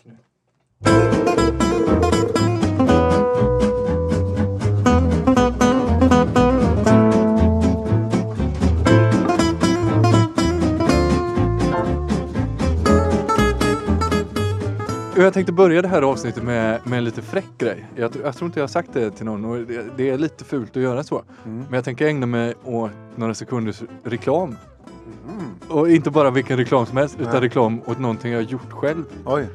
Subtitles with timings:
[15.21, 17.85] Jag tänkte börja det här avsnittet med, med en lite fräck grej.
[17.95, 20.43] Jag, jag tror inte jag har sagt det till någon och det, det är lite
[20.43, 21.23] fult att göra så.
[21.43, 24.55] Men jag tänker ägna mig åt några sekunders reklam.
[25.69, 27.41] Och inte bara vilken reklam som helst utan Nej.
[27.41, 29.03] reklam åt någonting jag har gjort själv.
[29.25, 29.47] Oj.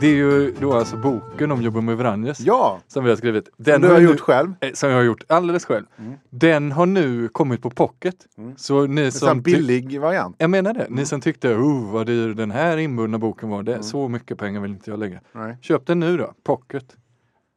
[0.00, 2.40] Det är ju då alltså boken om med Vranjes.
[2.40, 3.44] Ja, Som vi har skrivit.
[3.44, 4.52] som du har nu- gjort själv.
[4.60, 5.84] eh, Som jag har gjort alldeles själv.
[6.30, 8.16] Den har nu kommit på pocket.
[8.56, 9.38] Så ni En som...
[9.38, 10.36] ty- billig variant.
[10.38, 10.86] jag menar det.
[10.90, 13.62] Ni som tyckte, oh vad dyr den här inbundna boken var.
[13.62, 15.20] Det, Så mycket pengar vill inte jag lägga.
[15.32, 15.56] Nej.
[15.60, 16.32] Köp den nu då.
[16.44, 16.96] Pocket.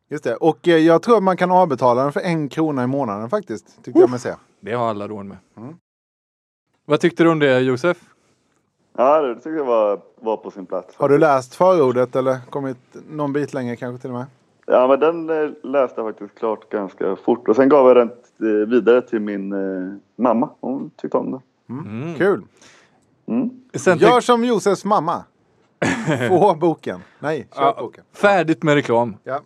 [0.09, 0.35] Just det.
[0.35, 3.83] Och eh, jag tror att man kan avbetala den för en krona i månaden faktiskt.
[3.83, 4.33] Tyckte jag mig se.
[4.61, 5.37] Det har alla råd med.
[6.85, 7.97] Vad tyckte du om det Josef?
[8.99, 10.95] Ja, det tycker jag var, var på sin plats.
[10.97, 12.77] Har du läst förordet eller kommit
[13.09, 14.25] någon bit längre kanske till och med?
[14.65, 17.47] Ja, men den eh, läste jag faktiskt klart ganska fort.
[17.47, 20.49] Och sen gav jag den eh, vidare till min eh, mamma.
[20.59, 21.41] Hon tyckte om den.
[21.69, 22.15] Mm.
[22.15, 22.43] Kul.
[23.73, 25.23] Sen Gör som Josefs mamma.
[26.27, 26.99] Få boken.
[27.19, 28.03] Nej, köp Ja, boken.
[28.13, 29.15] Färdigt med reklam.
[29.23, 29.39] Ja.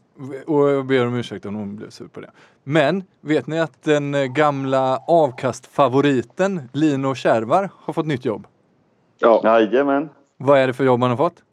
[0.45, 2.31] Och jag ber om ursäkt om hon blev sur på det.
[2.63, 8.47] Men vet ni att den gamla avkastfavoriten Lino Kärvar har fått nytt jobb?
[9.23, 9.41] Ja.
[9.43, 10.09] Jajamän.
[10.37, 11.43] Vad är det för jobb han har fått?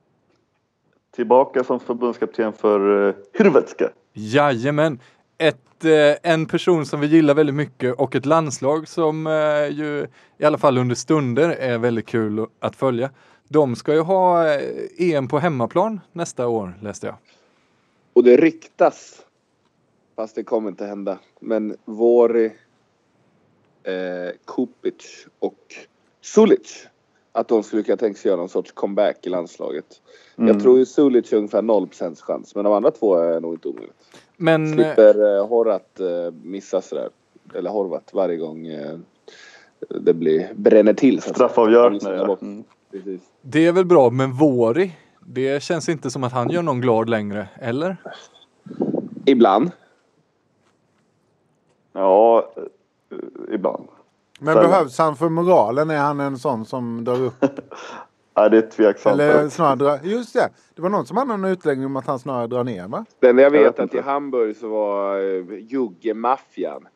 [1.10, 3.91] Tillbaka som förbundskapten för eh, Hrvatska.
[4.12, 4.98] Jajamän!
[5.38, 9.32] Ett, eh, en person som vi gillar väldigt mycket och ett landslag som eh,
[9.69, 10.06] ju
[10.38, 13.10] i alla fall under stunder är väldigt kul att följa.
[13.48, 14.60] De ska ju ha eh,
[14.98, 17.16] EM på hemmaplan nästa år läste jag.
[18.12, 19.22] Och det ryktas,
[20.16, 22.52] fast det kommer inte hända, men Vori,
[23.82, 25.75] eh, Kupic och
[26.20, 26.89] Sulic
[27.32, 30.00] att de skulle kunna tänka sig göra någon sorts comeback i landslaget.
[30.36, 33.68] Jag tror ju Sulic har ungefär 0% chans, men de andra två är nog inte
[33.68, 33.96] omöjligt.
[34.36, 36.06] Men eh, Slipper eh, Horat eh,
[36.42, 37.08] missa sådär,
[37.54, 38.98] eller Horvat varje gång eh,
[39.88, 41.22] det blir, bränner till.
[41.22, 42.16] Straffavgörande.
[42.16, 42.38] Ja.
[42.40, 42.64] Mm.
[42.90, 43.20] Precis.
[43.42, 44.92] det är väl bra, men Vori,
[45.26, 47.96] det känns inte som att han gör någon glad längre, eller?
[49.24, 49.70] Ibland.
[51.92, 53.88] ja, eh, ibland.
[54.42, 54.68] Men Stämmer.
[54.68, 55.90] behövs han för moralen?
[55.90, 57.34] Är han en sån som drar upp?
[58.34, 59.20] Ja, det är tveksamt.
[59.20, 59.98] eller snarare drar...
[60.02, 60.48] Just det.
[60.74, 63.04] Det var någon som hade en utläggning om att han snarare drar ner va?
[63.20, 64.00] Det enda jag Jag vet är att i.
[64.00, 66.86] Hamburg så var eh, Jugge-maffian,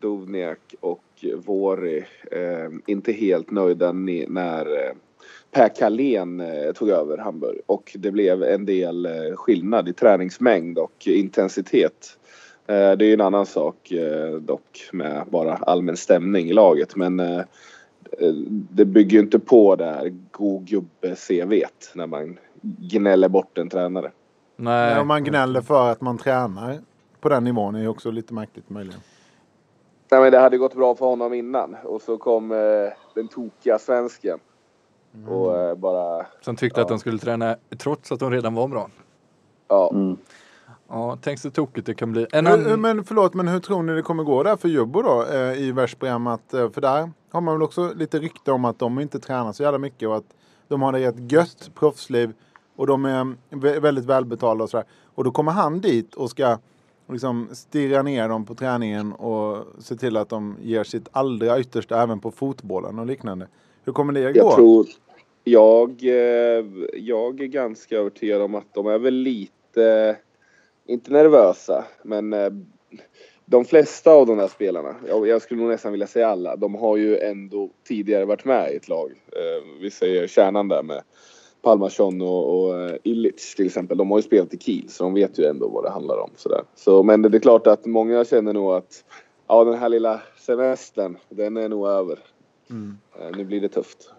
[0.00, 1.04] Dovniak och
[1.46, 4.92] Vori eh, inte helt nöjda när eh,
[5.50, 10.78] Per Carlén eh, tog över Hamburg och det blev en del eh, skillnad i träningsmängd
[10.78, 12.17] och intensitet.
[12.68, 17.20] Eh, det är en annan sak eh, dock med bara allmän stämning i laget men
[17.20, 17.42] eh,
[18.70, 23.68] det bygger ju inte på det här god gubbe CVt när man gnäller bort en
[23.68, 24.10] tränare.
[24.56, 25.00] Nej.
[25.00, 26.78] Om man gnäller för att man tränar
[27.20, 29.00] på den nivån är ju också lite märkligt möjligen.
[30.10, 32.58] Nej men det hade gått bra för honom innan och så kom eh,
[33.14, 34.38] den tokiga svensken.
[35.28, 38.90] Och eh, bara, Som tyckte att de skulle träna trots att de redan var bra.
[39.68, 39.90] ja.
[39.94, 40.16] Mm.
[40.88, 42.26] Ja, tänk så tokigt det kan bli.
[42.32, 42.80] En Hur, annan...
[42.80, 45.74] men förlåt, men hur tror ni det kommer gå där för Jubbo då eh, i?
[46.28, 49.52] Att, eh, för där har man väl också lite rykte om att de inte tränar
[49.52, 50.34] så jävla mycket och att
[50.68, 52.32] de har det ett gött proffsliv
[52.76, 54.86] och de är vä- väldigt välbetalda och sådär.
[55.14, 56.58] Och då kommer han dit och ska
[57.08, 62.02] liksom stirra ner dem på träningen och se till att de ger sitt allra yttersta
[62.02, 63.48] även på fotbollen och liknande.
[63.84, 64.38] Hur kommer det gå?
[64.38, 64.86] Jag tror,
[65.44, 66.64] jag, eh,
[66.94, 70.16] jag är ganska övertygad om att de är väl lite,
[70.88, 72.50] inte nervösa, men eh,
[73.44, 76.96] de flesta av de här spelarna, jag, skulle nog nästan vilja säga alla, de har
[76.96, 79.10] ju ändå tidigare varit med i ett lag.
[79.32, 81.02] Eh, vi säger kärnan där med
[81.62, 83.98] Palmarsson och, och uh, Illich till exempel.
[83.98, 86.30] De har ju spelat i Kiel så de vet ju ändå vad det handlar om.
[86.36, 86.62] Sådär.
[86.74, 89.04] Så, men det är klart att många känner nog att
[89.46, 92.18] ja, den här lilla semestern, den är nog över.
[92.70, 92.98] Mm.
[93.36, 94.12] Nu blir det tufft.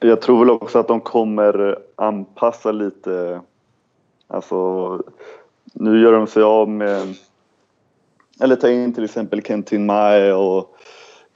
[0.00, 3.40] Jag tror väl också att de kommer anpassa lite.
[4.26, 5.02] Alltså,
[5.72, 7.14] nu gör de sig av med
[8.40, 10.76] eller ta in till exempel Kentin Mae och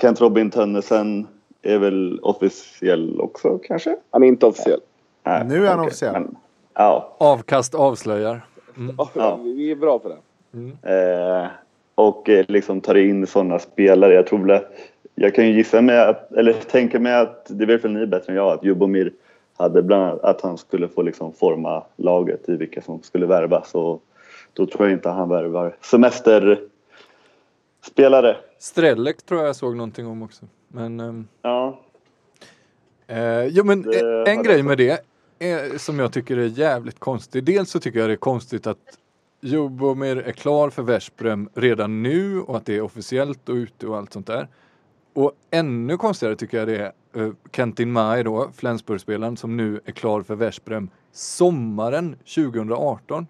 [0.01, 1.27] Kent Robin Tönnesen
[1.63, 3.97] är väl officiell också kanske?
[4.11, 4.81] Han är inte officiell.
[5.25, 5.87] Nej, nu är han okay.
[5.87, 6.13] officiell.
[6.13, 6.37] Men,
[6.75, 7.17] ja.
[7.19, 8.47] Avkast avslöjar.
[8.77, 8.97] Mm.
[9.15, 9.39] Ja.
[9.45, 10.17] Vi är bra på det.
[10.53, 10.77] Mm.
[10.83, 11.49] Eh,
[11.95, 14.15] och eh, liksom tar in sådana spelare.
[14.15, 14.61] Jag tror väl,
[15.15, 18.33] jag kan ju gissa mig att, eller tänka mig att, det vet väl ni bättre
[18.33, 19.13] än jag, att Jubomir
[19.57, 23.75] hade bland annat att han skulle få liksom forma laget i vilka som skulle värvas
[23.75, 24.03] och
[24.53, 26.61] då tror jag inte han värvar semester
[27.87, 28.37] spelare.
[28.59, 30.45] Strelek tror jag jag såg någonting om också.
[30.69, 31.81] Men, um, ja.
[33.06, 35.05] Eh, jo men det en grej med det
[35.39, 37.47] är, som jag tycker är jävligt konstigt.
[37.47, 38.79] Dels så tycker jag det är konstigt att
[39.41, 43.97] Jobomir är klar för Veszprem redan nu och att det är officiellt och ute och
[43.97, 44.49] allt sånt där.
[45.12, 49.93] Och ännu konstigare tycker jag det är uh, Kentin Mai då, Flensburgspelaren som nu är
[49.93, 53.27] klar för Veszprem sommaren 2018.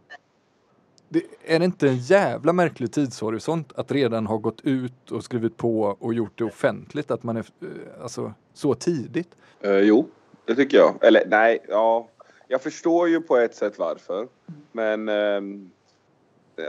[1.08, 5.56] Det, är det inte en jävla märklig tidshorisont att redan ha gått ut och skrivit
[5.56, 9.36] på och gjort det offentligt att man är eh, alltså, så tidigt?
[9.60, 10.08] Eh, jo,
[10.44, 11.04] det tycker jag.
[11.04, 12.08] Eller nej, ja.
[12.48, 14.28] Jag förstår ju på ett sätt varför.
[14.72, 15.40] Men eh,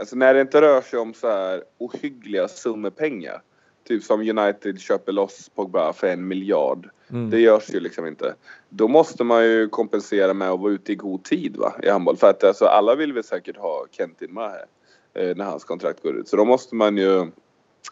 [0.00, 3.42] alltså när det inte rör sig om så här ohyggliga summor pengar
[3.90, 6.90] Typ som United köper loss Pogba för en miljard.
[7.10, 7.30] Mm.
[7.30, 8.34] Det görs ju liksom inte.
[8.68, 12.16] Då måste man ju kompensera med att vara ute i god tid va, i handboll.
[12.16, 14.64] För att alltså, alla vill väl säkert ha Kentin med här
[15.14, 16.28] eh, när hans kontrakt går ut.
[16.28, 17.26] Så då måste man ju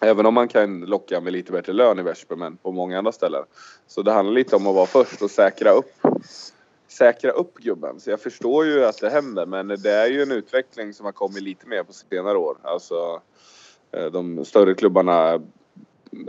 [0.00, 3.44] Även om man kan locka med lite bättre lön i Veszprem på många andra ställen.
[3.86, 5.92] Så det handlar lite om att vara först och säkra upp
[6.88, 8.00] säkra upp gubben.
[8.00, 11.12] Så jag förstår ju att det händer men det är ju en utveckling som har
[11.12, 12.56] kommit lite mer på senare år.
[12.62, 13.20] Alltså
[13.92, 15.42] eh, de större klubbarna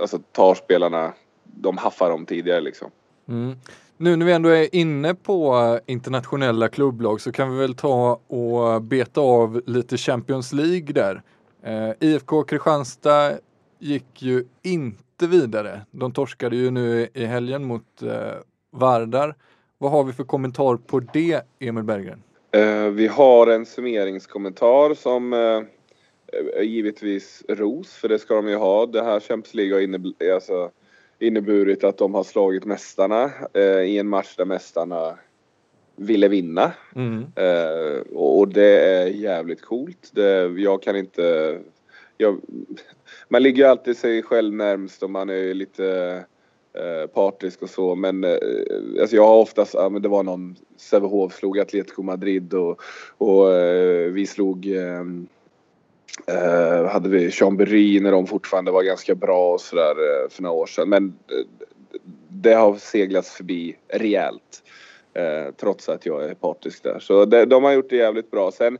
[0.01, 1.13] alltså tar spelarna,
[1.61, 2.91] de haffar dem tidigare liksom.
[3.27, 3.55] Mm.
[3.97, 8.81] Nu när vi ändå är inne på internationella klubblag så kan vi väl ta och
[8.81, 11.21] beta av lite Champions League där.
[11.63, 13.31] Eh, IFK Kristianstad
[13.79, 15.81] gick ju inte vidare.
[15.91, 18.11] De torskade ju nu i helgen mot eh,
[18.71, 19.35] Vardar.
[19.77, 22.23] Vad har vi för kommentar på det, Emil Berggren?
[22.51, 28.85] Eh, vi har en summeringskommentar som eh, givetvis ros, för det ska de ju ha.
[28.85, 30.71] Det här Champions League har innebur alltså,
[31.19, 35.17] inneburit att de har slagit mästarna eh, i en match där mästarna
[35.95, 36.71] ville vinna.
[36.95, 37.25] Mm.
[37.35, 40.09] Eh, och det är jävligt coolt.
[40.11, 41.59] Det, jag kan inte...
[42.17, 42.41] Jag,
[43.27, 45.85] man ligger ju alltid sig själv närmst och man är lite
[46.73, 48.37] eh, partisk och så men eh,
[49.01, 52.81] alltså jag har oftast, ja, men det var någon Sävehof slog Atletico Madrid och,
[53.17, 54.67] och eh, vi slog
[56.27, 60.55] Eh, hade vi Chambéry när de fortfarande var ganska bra och sådär eh, för några
[60.55, 60.89] år sedan.
[60.89, 61.69] Men eh,
[62.29, 64.63] det har seglats förbi rejält.
[65.13, 66.99] Eh, trots att jag är partisk där.
[66.99, 68.51] Så det, de har gjort det jävligt bra.
[68.51, 68.77] Sen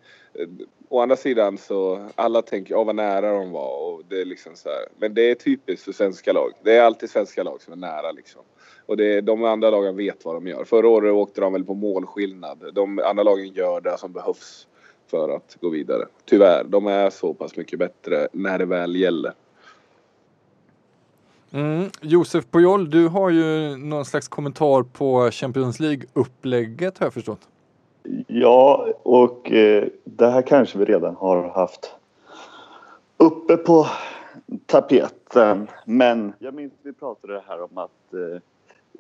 [0.90, 4.56] å andra sidan så alla tänker åh vad nära de var och det är liksom
[4.56, 4.88] så här.
[4.98, 6.52] Men det är typiskt för svenska lag.
[6.64, 8.42] Det är alltid svenska lag som är nära liksom.
[8.86, 10.64] Och det, de andra lagen vet vad de gör.
[10.64, 12.64] Förra året åkte de väl på målskillnad.
[12.74, 14.68] De andra lagen gör det som behövs
[15.10, 16.06] för att gå vidare.
[16.26, 19.34] Tyvärr, de är så pass mycket bättre när det väl gäller.
[21.52, 21.90] Mm.
[22.02, 27.48] Josef Pujol, du har ju någon slags kommentar på Champions League-upplägget har jag förstått.
[28.28, 31.96] Ja, och eh, det här kanske vi redan har haft
[33.18, 33.88] uppe på
[34.66, 35.68] tapeten.
[35.86, 38.42] Men jag minns vi pratade här om att eh,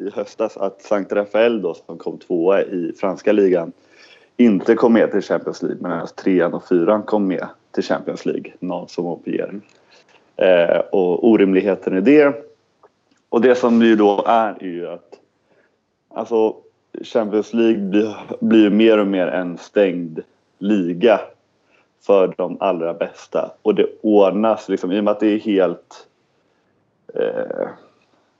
[0.05, 3.71] i höstas att Sankt Rafael då som kom tvåa i franska ligan
[4.39, 8.25] inte kom med till Champions League medan alltså trean och fyran kom med till Champions
[8.25, 9.59] League, någon som Montpellier.
[10.35, 12.35] Eh, och orimligheten i det.
[13.29, 15.19] Och det som ju då är, är ju att
[16.09, 16.55] alltså
[17.03, 20.19] Champions League blir, blir mer och mer en stängd
[20.57, 21.19] liga
[22.01, 23.51] för de allra bästa.
[23.61, 26.07] Och det ordnas liksom, i och med att det är helt...
[27.13, 27.67] Eh,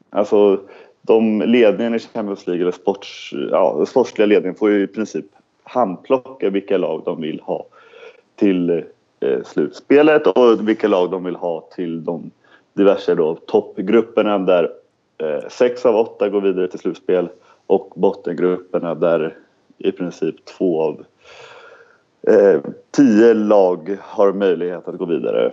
[0.10, 0.60] alltså
[1.02, 5.26] de ledningen i Champions League, eller sports, ja, sportsliga ledningen får ju i princip
[5.70, 7.66] handplocka vilka lag de vill ha
[8.36, 8.70] till
[9.20, 12.32] eh, slutspelet och vilka lag de vill ha till de
[12.74, 14.72] diverse då, toppgrupperna där
[15.18, 17.30] eh, sex av åtta går vidare till slutspel
[17.68, 19.36] och bottengrupperna där
[19.78, 21.06] i princip två av
[22.28, 22.62] eh,
[22.92, 25.52] tio lag har möjlighet att gå vidare.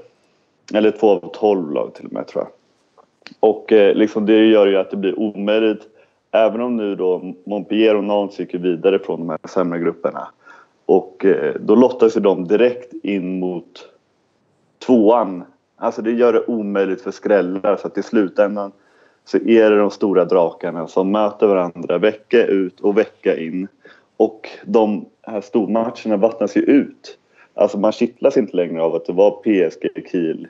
[0.74, 2.52] Eller två av tolv lag till och med tror jag.
[3.40, 5.88] Och eh, liksom det gör ju att det blir omöjligt
[6.36, 10.28] även om nu då Montpellier och Nantes gick vidare från de här sämre grupperna
[10.86, 13.88] och eh, då lottas ju de direkt in mot
[14.86, 15.44] tvåan.
[15.76, 18.72] Alltså det gör det omöjligt för skrällar så att i slutändan
[19.24, 23.68] så är det de stora drakarna som möter varandra vecka ut och vecka in.
[24.16, 27.18] Och de här stormatcherna vattnas ju ut.
[27.54, 30.48] Alltså man kittlas inte längre av att det var PSG Kiel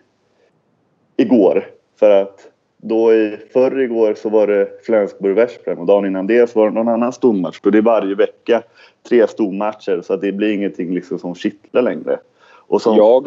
[1.17, 1.65] igår.
[1.99, 2.49] För att
[2.89, 6.75] då i förr igår så var det Flensburg-Veszprem och dagen innan det så var det
[6.75, 7.61] någon annan stormatch.
[7.65, 8.63] Och det är varje vecka
[9.09, 12.19] tre stormatcher så att det blir ingenting liksom som kittlar längre.
[12.69, 13.27] Och som, Jag,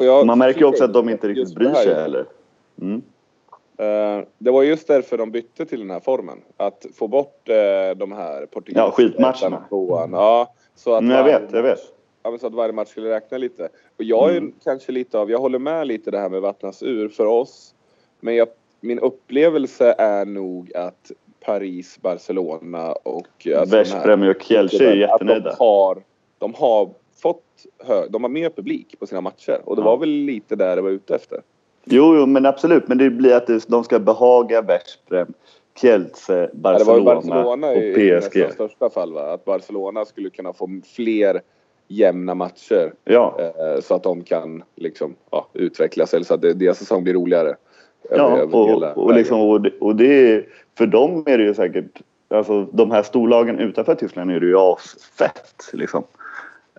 [0.00, 2.24] jag man märker ju också att de inte riktigt bryr sig heller.
[2.80, 3.02] Mm.
[3.78, 6.38] Eh, det var just därför de bytte till den här formen.
[6.56, 9.64] Att få bort uh, de här portugisiska Ja, skitmatcherna.
[9.68, 10.12] tvåan.
[10.12, 11.78] Ja, så att Men jag varje vet, jag vet.
[12.22, 13.68] Ja, så att varje match skulle räkna lite.
[13.98, 14.52] Och jag är Mm.
[14.64, 17.74] kanske lite av, jag håller med lite det här med vattnas ur för oss.
[18.20, 18.48] Men jag,
[18.80, 24.96] min upplevelse är nog att Paris, Barcelona och alltså de här- Veszprem och Kielce är
[24.96, 25.50] jättenöjda.
[25.50, 26.02] De har,
[26.38, 26.90] de har
[27.22, 27.42] fått
[27.84, 29.60] hö, de har mer publik på sina matcher.
[29.64, 29.86] Och det Ja.
[29.86, 31.40] var väl lite där det var ute efter.
[31.84, 32.88] Jo, jo, men absolut.
[32.88, 35.32] Men det blir att det- de ska behaga Veszprem,
[35.80, 38.40] Kielce, Ja, det Barcelona, var ju Barcelona och i, i PSG.
[38.40, 39.12] nästan största fall.
[39.12, 39.32] Va?
[39.32, 41.40] Att Barcelona skulle kunna få fler
[41.88, 42.92] jämna matcher.
[43.04, 47.02] Ja, Eh, så att de kan liksom, ja, utvecklas eller så att det, deras säsong
[47.04, 47.56] blir roligare.
[48.10, 50.46] Ja över hela och, och, liksom, och, det, och det
[50.78, 54.58] för dem är det ju säkert, alltså de här storlagen utanför Tyskland är det ju
[54.58, 56.04] asfett liksom.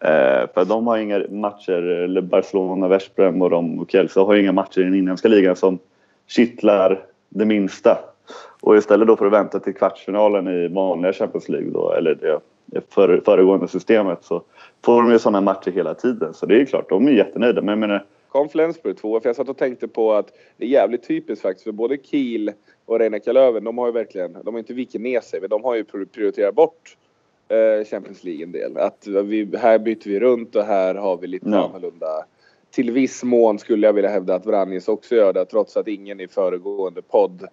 [0.01, 4.51] Eh, för de har inga matcher, eller Barcelona, Veszprem och de och Kielce har inga
[4.51, 5.79] matcher i den inhemska ligan som
[6.27, 7.97] kittlar det minsta.
[8.61, 12.39] Och istället då för att vänta till kvartsfinalen i vanliga Champions League då, eller det,
[12.93, 14.41] före, föregående systemet så
[14.85, 16.33] får de ju sådana matcher hela tiden.
[16.33, 17.61] Så det är klart, de är jättenöjda.
[17.61, 20.69] Men jag menar, Kom Flensburg tvåa, för jag satt och tänkte på att det är
[20.69, 22.51] jävligt typiskt faktiskt för både Kiel
[22.85, 25.63] och Rhein Löven, de har ju verkligen, de har inte vikit ner sig, men de
[25.63, 26.97] har ju pri- prioriterat bort
[27.47, 28.77] eh, Champions League en del.
[28.77, 31.65] Att vi, här byter vi runt och här har vi lite Ja.
[31.69, 32.25] annorlunda.
[32.71, 36.19] Till viss mån skulle jag vilja hävda att Vranjes också gör det, trots att ingen
[36.19, 37.47] i föregående podd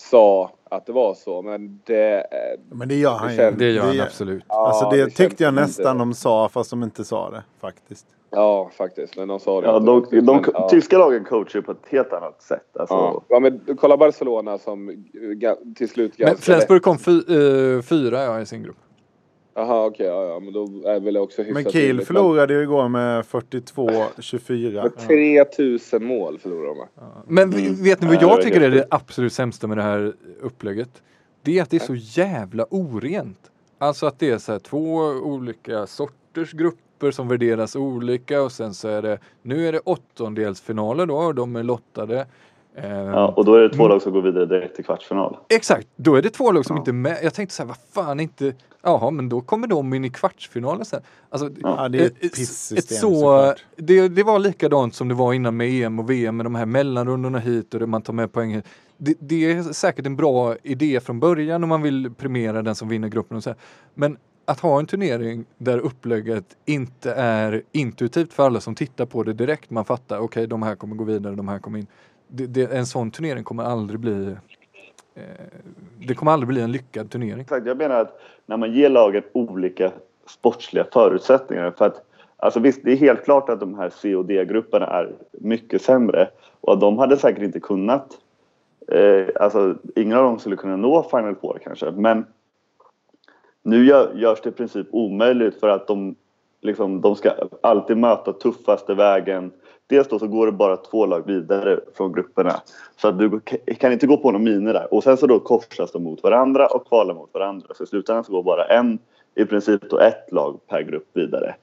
[0.00, 1.42] sa att det var så.
[1.42, 2.14] Men det...
[2.20, 3.36] eh, Men det gör han Det ju.
[3.38, 4.44] känns- Det gör han absolut.
[4.46, 7.42] Alltså ja, det, känns tyckte jag inte- nästan de sa fast de inte sa det
[7.60, 8.06] faktiskt.
[8.30, 9.16] Ja, faktiskt.
[9.16, 10.68] Men de sa det ja, inte de, riktigt, de, men, ja.
[10.68, 12.76] tyska lagen coachar på ett helt annat sätt.
[12.78, 13.22] Alltså, Ja.
[13.28, 15.04] ja, men kolla Barcelona som
[15.76, 18.76] till slut Men Flensburg kom fy, eh, fyra ja, i sin grupp.
[19.54, 22.88] Jaha okej, ja, ja, men då är väl också hyfsat Men Kiel förlorade ju igår
[22.88, 24.82] med 42-24.
[24.82, 24.98] Med
[25.46, 26.88] 3000 mål förlorade de va?
[27.26, 30.12] Men v- vet ni vad Ja, jag tycker är det absolut sämsta med det här
[30.40, 31.02] upplägget?
[31.42, 33.50] Det är att det är så jävla orent.
[33.78, 38.74] Alltså att det är så här två olika sorters grupper som värderas olika och sen
[38.74, 42.26] så är det, nu är det åttondelsfinaler då och de är lottade.
[42.76, 45.36] Ehm, ja, och då är det två lag som går vidare direkt till kvartsfinal.
[45.48, 46.80] Exakt, då är det två lag som Ja.
[46.80, 47.18] inte är med.
[47.22, 50.84] Jag tänkte så här, vad fan inte, jaha men då kommer de in i kvartsfinalen
[50.84, 51.00] sen.
[51.28, 55.14] Alltså, Ja, det är ett ett- pissystem ett så, det, det var likadant som det
[55.14, 58.12] var innan med EM och VM med de här mellanrundorna hit och det man tar
[58.12, 58.62] med poäng.
[58.96, 62.88] Det, det är säkert en bra idé från början om man vill premiera den som
[62.88, 63.58] vinner gruppen och så här.
[63.94, 69.22] Men att ha en turnering där upplägget inte är intuitivt för alla som tittar på
[69.22, 69.70] det direkt.
[69.70, 71.86] Man fattar, okej de här kommer gå vidare, de här kommer in.
[72.32, 74.36] Det, det, en sån turnering kommer aldrig bli
[75.14, 75.22] eh,
[76.06, 77.40] det kommer aldrig bli en lyckad turnering.
[77.40, 79.92] Exakt, jag menar att när man ger lagen olika
[80.26, 81.70] sportsliga förutsättningar.
[81.78, 82.04] För att,
[82.36, 86.28] alltså visst, det är helt klart att de här C och D-grupperna är mycket sämre.
[86.60, 88.18] Och att de hade säkert inte kunnat...
[88.88, 91.90] Eh, alltså, ingen av dem skulle kunna nå Final Four kanske.
[91.90, 92.26] Men
[93.62, 96.14] nu gör, görs det i princip omöjligt för att de,
[96.60, 99.52] liksom, de ska alltid möta tuffaste vägen.
[99.90, 102.62] Dels då så går det bara två lag vidare från grupperna.
[102.96, 103.40] Så att du
[103.78, 104.94] kan inte gå på några miner där.
[104.94, 107.66] Och sen så då korsas de mot varandra och kvalar mot varandra.
[107.74, 108.98] Så i slutändan så går bara en,
[109.34, 111.54] i princip då ett lag per grupp vidare.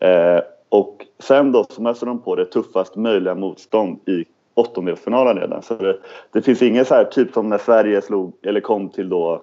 [0.00, 5.62] Eh, och sen då så möter de på det tuffast möjliga motstånd i åttondelsfinalen redan.
[5.62, 5.98] Så det,
[6.32, 9.42] det finns ingen så här typ som när Sverige slog, eller kom till då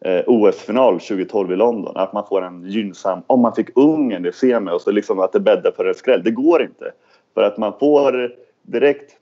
[0.00, 1.96] eh, OS-final 2012 i London.
[1.96, 5.32] Att man får en gynnsam, om man fick Ungern i semi och så liksom att
[5.32, 6.22] det bäddar för en skräll.
[6.24, 6.92] Det går inte.
[7.34, 9.16] För att man får direkt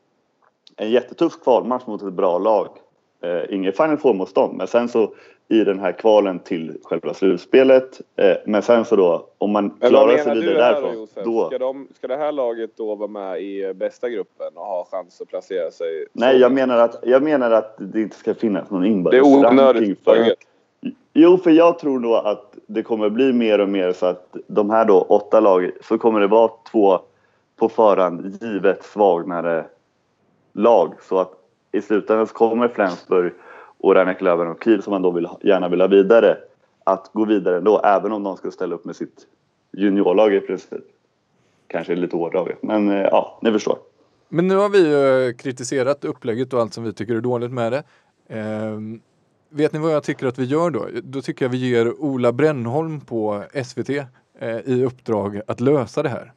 [0.76, 2.68] en jättetuff kvalmatch mot ett bra lag.
[3.22, 5.12] Eh, inget Final Four-motstånd, men sen så
[5.48, 8.00] i den här kvalen till själva slutspelet.
[8.16, 11.46] Eh, men sen så då, om man klarar sig vidare därifrån, då...
[11.46, 14.86] Ska, de, ska det här laget då vara med i eh, bästa gruppen och ha
[14.90, 16.06] chans att placera sig?
[16.12, 19.22] Nej, jag menar, att, jag menar att det inte ska finnas någon Det är inbördes
[19.22, 20.04] onödigt.
[20.04, 20.34] för...
[21.12, 24.70] Jo, för jag tror då att det kommer bli mer och mer så att de
[24.70, 27.00] här då åtta lag så kommer det vara två
[27.62, 29.64] på förhand givet svagnare
[30.52, 30.94] lag.
[31.08, 31.32] Så att
[31.72, 33.32] i slutändan så kommer Flensburg
[33.78, 36.38] och Ranek Löven och Kiel som man då vill, gärna vill ha vidare
[36.84, 39.26] att gå vidare ändå, även om de skulle ställa upp med sitt
[39.72, 40.84] juniorlag i princip.
[41.66, 43.78] Kanske lite hårdraget, men eh, ja, ni förstår.
[44.28, 47.52] Men nu har vi ju eh, kritiserat upplägget och allt som vi tycker är dåligt
[47.52, 47.82] med det.
[48.28, 49.00] Ehm,
[49.48, 50.86] vet ni vad jag tycker att vi gör då?
[51.02, 53.88] Då tycker jag vi ger Ola Brännholm på SVT
[54.38, 56.32] eh, i uppdrag att lösa det här.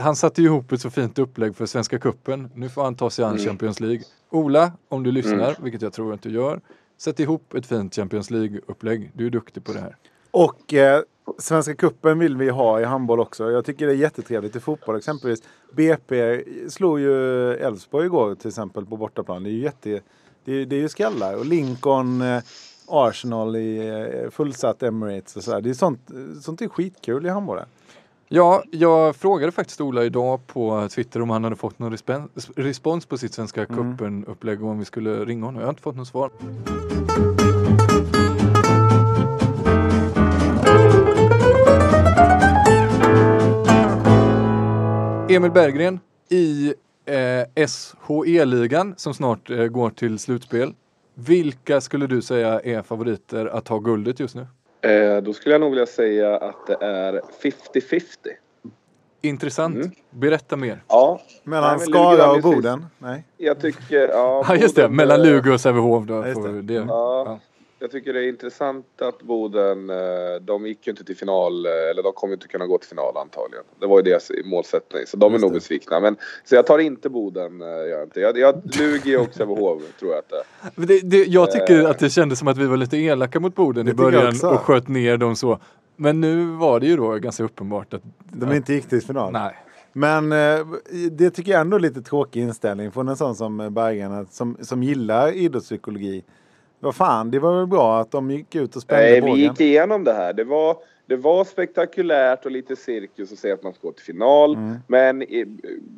[0.00, 2.50] Han satte ihop ett så fint upplägg för Svenska Kuppen.
[2.54, 3.44] Nu får han ta sig an mm.
[3.44, 4.02] Champions League.
[4.30, 5.62] Ola, om du lyssnar, mm.
[5.62, 6.60] vilket jag tror att du gör,
[6.98, 9.10] sätt ihop ett fint Champions League-upplägg.
[9.14, 9.96] Du är duktig på det här.
[10.30, 11.02] Och eh,
[11.38, 13.50] Svenska Kuppen vill vi ha i handboll också.
[13.50, 15.42] Jag tycker det är jättetrevligt i fotboll exempelvis.
[15.72, 19.42] BP slog ju Elfsborg igår till exempel på bortaplan.
[19.42, 20.00] Det är ju jätte...
[20.44, 21.34] Det är, det är ju skallar.
[21.36, 22.42] Och Lincoln, eh,
[22.86, 25.60] Arsenal i eh, fullsatt Emirates och sådär.
[25.60, 26.10] Det är sånt,
[26.42, 27.66] sånt är skitkul i handbollen.
[28.30, 31.96] Ja, jag frågade faktiskt Ola idag på Twitter om han hade fått någon
[32.56, 33.76] respons på sitt Svenska mm.
[33.76, 35.60] cupen-upplägg och om vi skulle ringa honom.
[35.60, 36.30] Jag har inte fått något svar.
[45.30, 50.74] Emil Berggren i eh, SHE-ligan som snart eh, går till slutspel.
[51.14, 54.46] Vilka skulle du säga är favoriter att ta guldet just nu?
[54.80, 57.20] Eh, då skulle jag nog vilja säga att det är
[57.72, 58.02] 50-50.
[59.20, 59.76] Intressant.
[59.76, 59.90] Mm.
[60.10, 60.82] Berätta mer.
[60.88, 61.20] Ja.
[61.44, 62.86] Mellan Skara och Boden?
[62.98, 63.24] Nej.
[63.36, 64.44] Jag tycker, ja.
[64.48, 66.04] ja just det, mellan Luleå och Sävehof.
[66.08, 66.62] Ja, det.
[66.62, 66.74] Det.
[66.74, 67.40] Ja.
[67.80, 69.96] Jag tycker det är intressant att Boden, eh,
[70.40, 73.16] de gick ju inte till final, eh, eller de kommer inte kunna gå till final
[73.16, 73.64] antagligen.
[73.80, 76.00] Det var ju deras målsättning, så de är nog besvikna.
[76.00, 78.20] Men, så jag tar inte Boden, eh, jag inte.
[78.20, 80.32] Jag, jag Lugi och Sävehof tror jag att
[80.76, 83.54] det, det, det Jag tycker att det kändes som att vi var lite elaka mot
[83.54, 85.58] Boden i början och sköt ner dem så.
[85.96, 88.02] Men nu var det ju då ganska uppenbart att...
[88.18, 89.32] De inte gick till final?
[89.32, 89.56] Nej.
[89.92, 90.30] Men
[91.10, 94.82] det tycker jag ändå är lite tråkig inställning från en sån som Bergen som, som
[94.82, 96.24] gillar idrottspsykologi.
[96.80, 99.36] Vad fan, det var väl bra att de gick ut och spände Nej, bågen.
[99.36, 100.32] vi gick igenom det här.
[100.32, 104.04] Det var, det var spektakulärt och lite cirkus att säga att man ska gå till
[104.04, 104.54] final.
[104.54, 104.76] Mm.
[104.86, 105.46] Men i,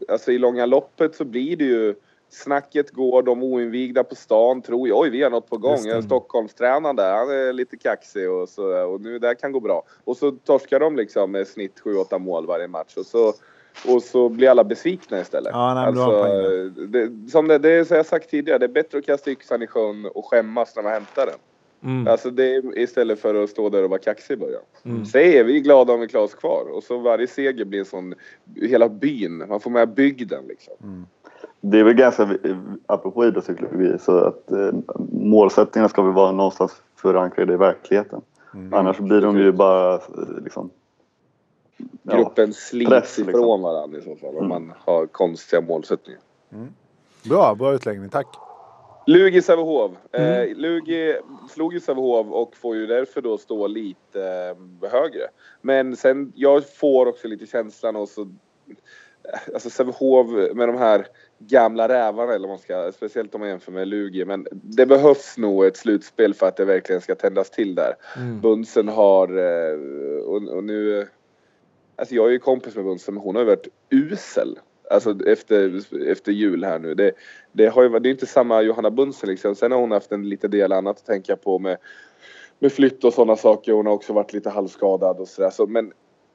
[0.08, 1.94] alltså, i långa loppet så blir det ju
[2.32, 6.02] Snacket går, de oinvigda på stan tror ju oj vi har något på gång.
[6.02, 9.82] Stockholmstränaren där, han är lite kaxig och, så, och nu det här kan gå bra.
[10.04, 13.32] Och så torskar de liksom med snitt 7-8 mål varje match och så
[13.88, 15.50] och så blir alla besvikna istället.
[15.52, 16.22] Ja, nej, alltså,
[16.86, 19.66] det, som det, det som jag sagt tidigare, det är bättre att kasta yxan i
[19.66, 21.38] sjön och skämmas när man hämtar den.
[21.82, 22.06] Mm.
[22.08, 24.62] Alltså det är istället för att stå där och vara kaxig i början.
[24.84, 25.06] Mm.
[25.06, 26.64] Säg är vi glada om vi klarar oss kvar.
[26.72, 28.14] Och så varje seger blir en sån,
[28.56, 30.74] hela byn, man får med bygden liksom.
[30.82, 31.06] Mm.
[31.60, 32.28] Det är väl ganska,
[32.86, 34.72] apropå idrottspsykologi, så att eh,
[35.12, 38.20] målsättningarna ska väl vara någonstans förankrade i verkligheten.
[38.54, 38.74] Mm.
[38.74, 40.00] Annars blir de ju bara eh,
[40.44, 40.70] liksom
[42.02, 43.62] gruppen slits press, ifrån liksom.
[43.62, 44.30] varandra i så fall.
[44.30, 44.48] Om mm.
[44.48, 46.20] man har konstiga målsättningar.
[46.52, 46.68] Mm.
[47.24, 48.08] Bra, bra utläggning.
[48.08, 48.26] Tack.
[49.06, 49.92] Lugi Sävehof.
[50.12, 50.50] Mm.
[50.50, 51.16] Eh, Lugi
[51.50, 54.22] slog ju Sävehof och får ju därför då stå lite
[54.82, 55.28] eh, högre.
[55.60, 58.28] Men sen, jag får också lite känslan och så...
[59.54, 61.06] Alltså Sävehof med de här
[61.38, 64.24] gamla rävarna eller man ska, speciellt om man jämför med Lugi.
[64.24, 67.94] Men det behövs nog ett slutspel för att det verkligen ska tändas till där.
[68.16, 68.40] Mm.
[68.40, 69.74] Bunsen har, eh,
[70.22, 71.08] och, och nu
[72.00, 74.58] Alltså jag är ju kompis med Bunsen men hon har ju varit usel.
[74.90, 76.94] Alltså efter, efter jul här nu.
[76.94, 77.12] Det,
[77.52, 79.54] det, har ju, det är inte samma Johanna Bunsen liksom.
[79.54, 81.76] Sen har hon haft en liten del annat att tänka på med,
[82.58, 83.72] med flytt och sådana saker.
[83.72, 85.50] Hon har också varit lite halvskadad och sådär.
[85.50, 85.92] Så, men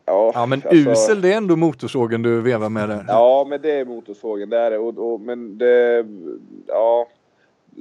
[0.07, 3.05] Ja, ja men alltså, usel det är ändå motorsågen du vevar med där.
[3.07, 4.77] Ja men det är motorsågen, det är det.
[4.77, 6.05] Och, och, men det,
[6.67, 7.07] ja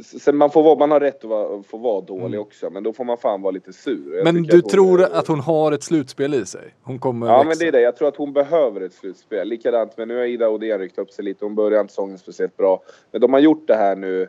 [0.02, 2.40] Sen man, får vara, man har rätt att vara, få vara dålig mm.
[2.40, 4.16] också, men då får man fan vara lite sur.
[4.16, 6.74] Jag men du att tror är, att hon har ett slutspel i sig?
[6.82, 7.48] Hon kommer Ja, växa.
[7.48, 7.80] men det är det.
[7.80, 9.48] Jag tror att hon behöver ett slutspel.
[9.48, 11.44] Likadant, men nu har Ida Odén ryckt upp sig lite.
[11.44, 12.82] Hon börjar inte säsongen speciellt bra.
[13.10, 14.28] Men de har gjort det här nu,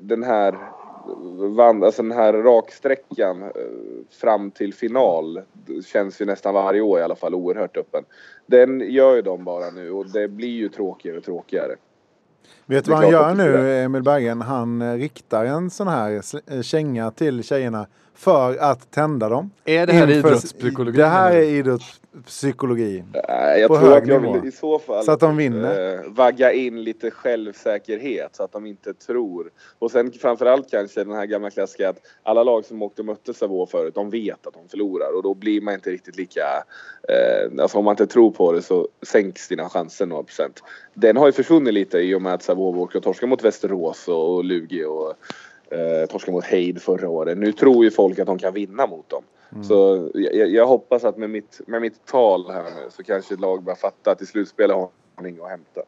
[0.00, 0.58] den här
[1.56, 3.50] Vand, alltså den här raksträckan eh,
[4.10, 5.40] fram till final
[5.86, 8.04] känns ju nästan varje år i alla fall oerhört öppen.
[8.46, 11.76] Den gör ju de bara nu och det blir ju tråkigare och tråkigare.
[12.66, 14.40] Vet du vad han gör nu, Emil Bergen?
[14.40, 19.50] Han eh, riktar en sån här eh, känga till tjejerna för att tända dem.
[19.64, 20.96] Är det här idrottspsykologi?
[20.96, 21.44] Det här är
[22.12, 23.04] idrottspsykologi.
[23.58, 25.94] Jag på tror att jag vill i så fall så att de vinner.
[25.94, 29.50] Äh, vagga in lite självsäkerhet så att de inte tror.
[29.78, 33.34] Och sen framförallt kanske den här gamla klassiska att alla lag som åkte och mötte
[33.34, 36.40] Sävehof förut, de vet att de förlorar och då blir man inte riktigt lika...
[37.08, 40.62] Eh, alltså om man inte tror på det så sänks dina chanser några procent.
[40.94, 44.08] Den har ju försvunnit lite i och med att Sävehof åker och torskar mot Västerås
[44.08, 45.14] och, Lugi och
[45.74, 47.38] eh, torskade mot Heid förra året.
[47.38, 49.22] Nu tror ju folk att de kan vinna mot dem.
[49.52, 49.64] Mm.
[49.64, 53.62] Så jag, jag, hoppas att med mitt, med mitt tal här nu så kanske lag
[53.62, 55.80] börjar fatta att i slutspel har man inget att hämta.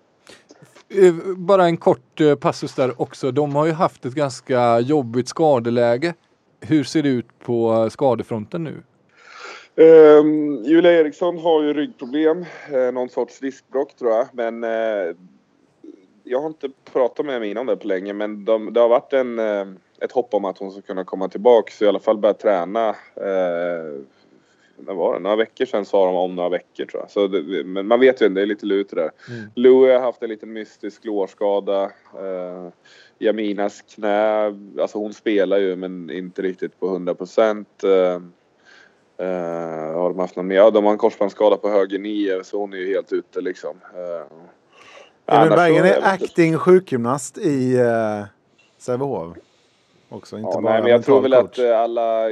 [0.89, 3.31] Eh, Bara en kort eh, passus där också.
[3.31, 6.15] De har ju haft ett ganska jobbigt skadeläge.
[6.61, 8.83] Hur ser det ut på eh, skadefronten nu?
[9.77, 14.27] Um, Julia Eriksson har ju ryggproblem, eh, någon sorts diskbråck tror jag.
[14.33, 15.17] Men eh,
[16.25, 19.13] jag har inte pratat med Amina om det på länge men de, det har varit
[19.13, 19.67] en, eh,
[20.01, 22.89] ett hopp om att hon ska kunna komma tillbaka så i alla fall börja träna.
[22.89, 24.01] Eh,
[24.77, 25.21] när var det?
[25.21, 27.11] Några veckor sedan sa de om några veckor tror jag.
[27.11, 29.11] Så det, men man vet ju inte, det är lite lut det där.
[29.29, 29.51] Mm.
[29.55, 31.85] Louie har haft en liten mystisk lårskada.
[32.19, 32.69] Eh,
[33.19, 34.45] Jaminas knä,
[34.81, 37.85] alltså hon spelar ju men inte riktigt på 100 procent.
[37.85, 38.19] Eh,
[39.19, 40.57] Eh, har de haft någon mer?
[40.57, 43.77] Ja, de har en korsbandsskada på höger nio så hon är ju helt ute liksom.
[43.95, 48.25] Uh, Elin Berggren är acting sjukgymnast i uh,
[48.79, 49.37] Sävehof.
[50.15, 51.45] Också, inte Ja, bara nej, men jag tror väl coach.
[51.45, 52.25] att eh, alla,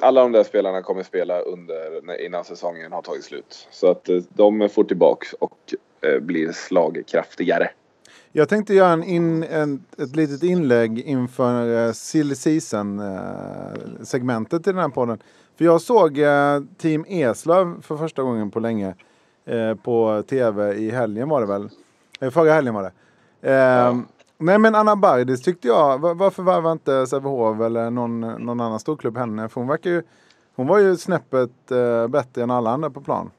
[0.00, 3.68] alla de där spelarna kommer spela under, innan säsongen har tagit slut.
[3.70, 7.70] Så att eh, de får tillbaks och eh, blir slagkraftigare.
[8.32, 14.80] Jag tänkte göra en in, en, ett litet inlägg inför uh, Silly Season-segmentet i den
[14.80, 15.18] här podden.
[15.58, 18.94] För jag såg eh, Team Eslöv för första gången på länge
[19.44, 21.68] eh, på tv i helgen var det väl?
[22.20, 22.92] Eh, förra helgen var det.
[23.52, 23.96] Eh,
[24.38, 28.78] Nej men Anna Bardis tyckte jag, va- varför varvar inte Sävehof eller någon, någon annan
[28.80, 29.48] storklubb henne?
[29.48, 30.02] För hon verkar ju,
[30.56, 33.30] hon var ju snäppet eh, bättre än alla andra på plan.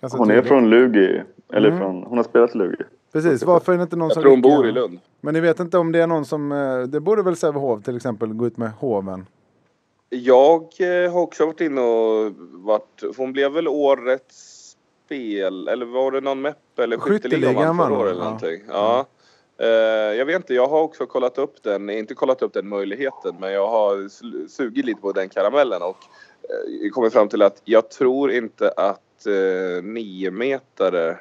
[0.00, 0.48] Ganska Hon är tydligt.
[0.48, 1.22] från Lugi.
[1.52, 1.80] Eller Mm.
[1.80, 2.82] från, hon har spelat i Lugi.
[3.12, 4.72] Precis, varför är det inte någon Jag som tror hon bor i?
[4.72, 4.98] Lund.
[5.20, 7.96] Men ni vet inte om det är någon som, eh, det borde väl Sävehof till
[7.96, 9.26] exempel gå ut med hoven?
[10.10, 14.62] Jag eh, har också varit inne och varit, hon blev väl årets
[15.06, 18.24] spel, eller var det någon MEP eller Skytteligan förra året eller ja.
[18.24, 18.60] någonting?
[18.68, 18.98] Ja.
[19.00, 19.04] Eh,
[19.58, 19.68] Eh,
[20.18, 23.52] jag vet inte, jag har också kollat upp den, inte kollat upp den möjligheten men
[23.52, 24.08] jag har
[24.48, 25.96] sugit lite på den karamellen och
[26.42, 31.18] eh, kommit fram till att jag tror inte att eh, nio metare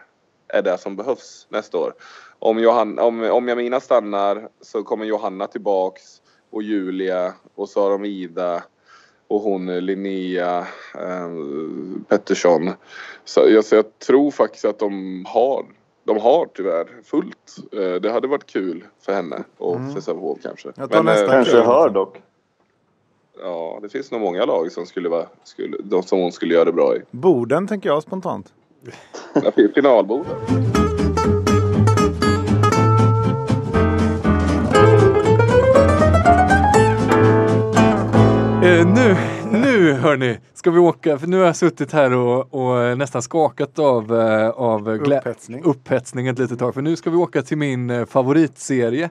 [0.47, 1.93] är det som behövs nästa år.
[2.39, 7.89] Om, Johan, om, om Jamina stannar så kommer Johanna tillbaks och Julia och så har
[7.89, 8.63] de Ida
[9.27, 11.29] och hon Linnea eh,
[12.07, 12.71] Pettersson.
[13.25, 15.65] Så, jag, så jag tror faktiskt att de har,
[16.05, 17.55] de har tyvärr fullt.
[17.73, 20.71] Eh, det hade varit kul för henne och för Sävehof kanske.
[20.75, 21.61] Jag tar nästa eh, Kanske kul.
[21.63, 22.21] hör dock.
[23.41, 26.73] ja, det finns nog många lag som skulle vara, skulle, som hon skulle göra det
[26.73, 27.01] bra i.
[27.11, 28.53] Boden tänker jag spontant.
[29.33, 29.51] Ja,
[40.05, 44.15] hörni, ska vi åka, för nu har jag suttit här och, och nästan skakat av,
[44.19, 45.63] eh, av Upphetsning.
[45.63, 46.73] upphetsning ett litet tag.
[46.73, 49.09] För nu ska vi åka till min eh, favoritserie.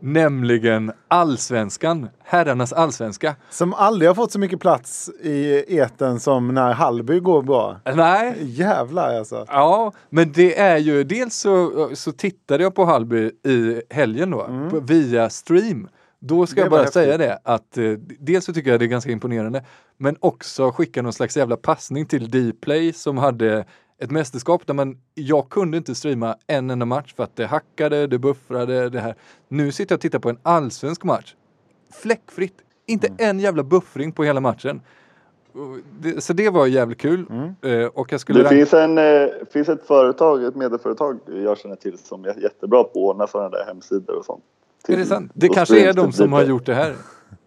[0.00, 3.34] Nämligen Allsvenskan, herrarnas allsvenska.
[3.50, 7.76] Som aldrig har fått så mycket plats i eten som när Hallby går bra.
[7.94, 9.46] Nej, Jävlar alltså.
[9.48, 14.68] Ja, men det är ju dels så, så tittade jag på Hallby i helgen då,
[14.70, 15.88] på, via stream.
[16.24, 16.92] Då ska jag bara häftigt.
[16.92, 19.64] säga det att eh, dels så tycker jag det är ganska imponerande,
[19.96, 23.64] men också skicka någon slags jävla passning till Dplay som hade
[23.98, 28.06] ett mästerskap där man, jag kunde inte streama en enda match för att det hackade,
[28.06, 29.14] det buffrade, det här.
[29.48, 31.34] Nu sitter jag och tittar på en allsvensk match.
[32.02, 32.54] Fläckfritt.
[32.86, 33.18] Inte Mm.
[33.20, 34.80] en jävla buffring på hela matchen.
[36.18, 37.26] Så det var jävligt kul.
[37.30, 37.54] Mm.
[37.82, 41.76] Eh, och jag skulle Det finns, en, eh, finns ett företag, ett medieföretag jag känner
[41.76, 44.44] till som är jättebra på att ordna sådana där hemsidor och sånt.
[44.88, 45.32] Är det sant?
[45.34, 46.94] Det kanske är de som har gjort det här.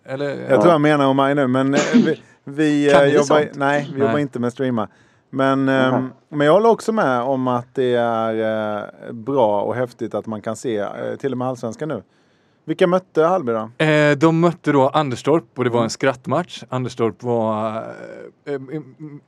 [0.06, 0.50] Eller?
[0.50, 3.88] Jag tror jag menar om mig nu men eh, vi, vi eh, ni jobbar, nej,
[3.92, 4.08] vi Nej.
[4.08, 4.88] jobbar inte med streama.
[5.30, 10.26] Men, ehm, men jag håller också med om att det är bra och häftigt att
[10.26, 10.88] man kan se
[11.20, 12.04] till och med allsvenskan nu.
[12.68, 13.86] Vilka mötte Hallby då?
[13.86, 16.64] Eh, de mötte då Anderstorp och det var en skrattmatch.
[16.70, 17.76] Anderstorp var...
[18.48, 18.60] Eh, eh,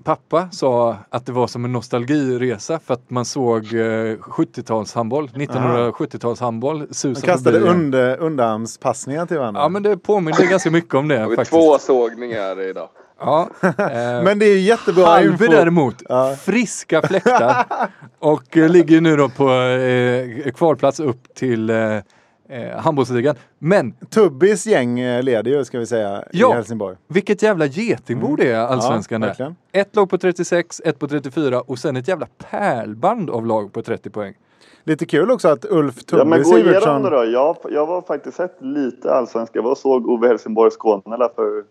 [0.04, 5.28] pappa sa att det var som en nostalgiresa för att man såg eh, 70-tals handboll,
[5.34, 7.72] 1970-tals handboll De susa kastade förbi.
[7.72, 9.62] under, underarmspassningar till varandra.
[9.62, 11.52] Ja men det påminner ganska mycket om det Har vi faktiskt.
[11.52, 12.90] två sågningar idag.
[13.20, 15.46] Ja, eh, Men det är jättebra Hallby info.
[15.48, 16.36] däremot, Ja.
[16.42, 17.66] friska fläktar.
[18.20, 21.70] och eh, ligger nu då på eh, kvalplats upp till
[22.50, 23.36] eh, handbollsligan.
[23.60, 26.52] Men Tubbis gäng eh, leder ju ska vi säga Ja.
[26.52, 26.96] i Helsingborg.
[27.08, 29.28] vilket jävla getingbo det är allsvenskan Ja, där.
[29.28, 29.56] verkligen.
[29.72, 33.82] Ett lag på 36, ett på 34 och sen ett jävla pärlband av lag på
[33.82, 34.34] 30 poäng.
[34.84, 37.26] Lite kul också att Ulf Ja men gå igenom det då.
[37.26, 39.60] Jag, jag var faktiskt sett lite allsvenska.
[39.60, 41.64] Jag såg Ove Helsingborg Skåne för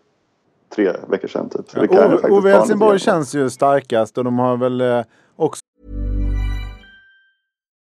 [0.75, 1.69] tre veckor sedan typ.
[1.69, 5.01] Så jag Ove, Ove Helsingborg känns ju starkast och de har väl eh,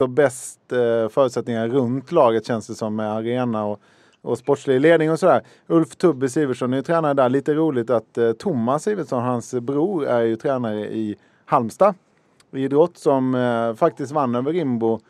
[0.00, 3.80] Så bäst eh, förutsättningar runt laget känns det som med arena och,
[4.22, 5.42] och sportslig ledning och sådär.
[5.66, 7.28] Ulf Tubbe Siversson är ju tränare där.
[7.28, 11.94] Lite roligt att eh, Thomas Siversson, hans bror, är ju tränare i Halmstad
[12.52, 15.00] idrott som eh, faktiskt vann över Rimbo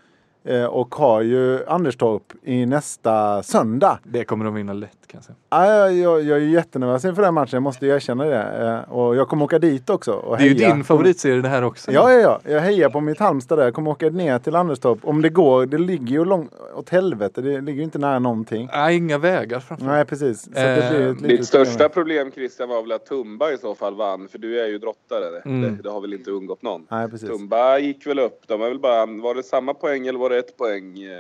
[0.45, 3.99] eh, och har ju Anderstorp i nästa söndag.
[4.03, 5.37] Det kommer de vinna lätt kan jag säga.
[5.51, 8.43] Ja, jag, jag, är jättenervös inför den matchen, jag måste erkänna det.
[8.87, 10.13] Eh, och jag kommer åka dit också.
[10.13, 11.93] Och Det är ju heja din på- favoritserie det här också.
[11.93, 12.53] Ja, ja, ja.
[12.53, 13.65] Jag hejar på mitt Halmstad där.
[13.65, 14.99] Jag kommer åka ner till Anderstorp.
[15.03, 15.67] Om det går.
[15.67, 17.41] Det ligger ju långt åt helvete.
[17.41, 18.69] Det ligger ju inte nära någonting.
[18.73, 19.93] Nej, inga vägar framförallt.
[19.97, 20.43] Nej, precis.
[20.55, 21.95] Så Eh, det blir ett Ditt största problem.
[22.27, 25.41] problem Christian var väl att Tumba i så fall vann, för du är ju drottare.
[25.45, 25.63] Mm.
[25.77, 26.87] Det, det har väl inte undgått någon.
[26.91, 27.29] Nej, precis.
[27.29, 28.41] Tumba gick väl upp.
[28.47, 31.11] De är väl bara, var det samma poäng eller var det ett poäng eh,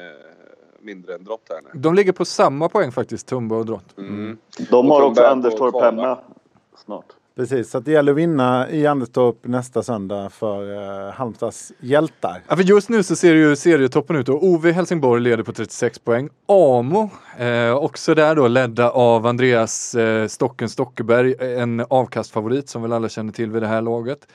[0.80, 1.80] mindre än drott här nu?
[1.80, 3.98] De ligger på samma poäng faktiskt, Tumba och Drott.
[3.98, 4.38] Mm.
[4.70, 6.18] De har också Anderstorp hemma
[6.76, 7.06] snart.
[7.36, 10.62] Precis, så att det gäller att vinna i Anderstorp nästa söndag för
[11.06, 12.42] uh, Halmstads hjältar.
[12.48, 15.98] Ja, för just nu så ser ju serietoppen ut och OV Helsingborg leder på 36
[15.98, 16.28] poäng.
[16.48, 22.92] Amo, eh, också där då ledda av Andreas eh, Stocken Stockeberg, en avkastfavorit som väl
[22.92, 24.26] alla känner till vid det här laget.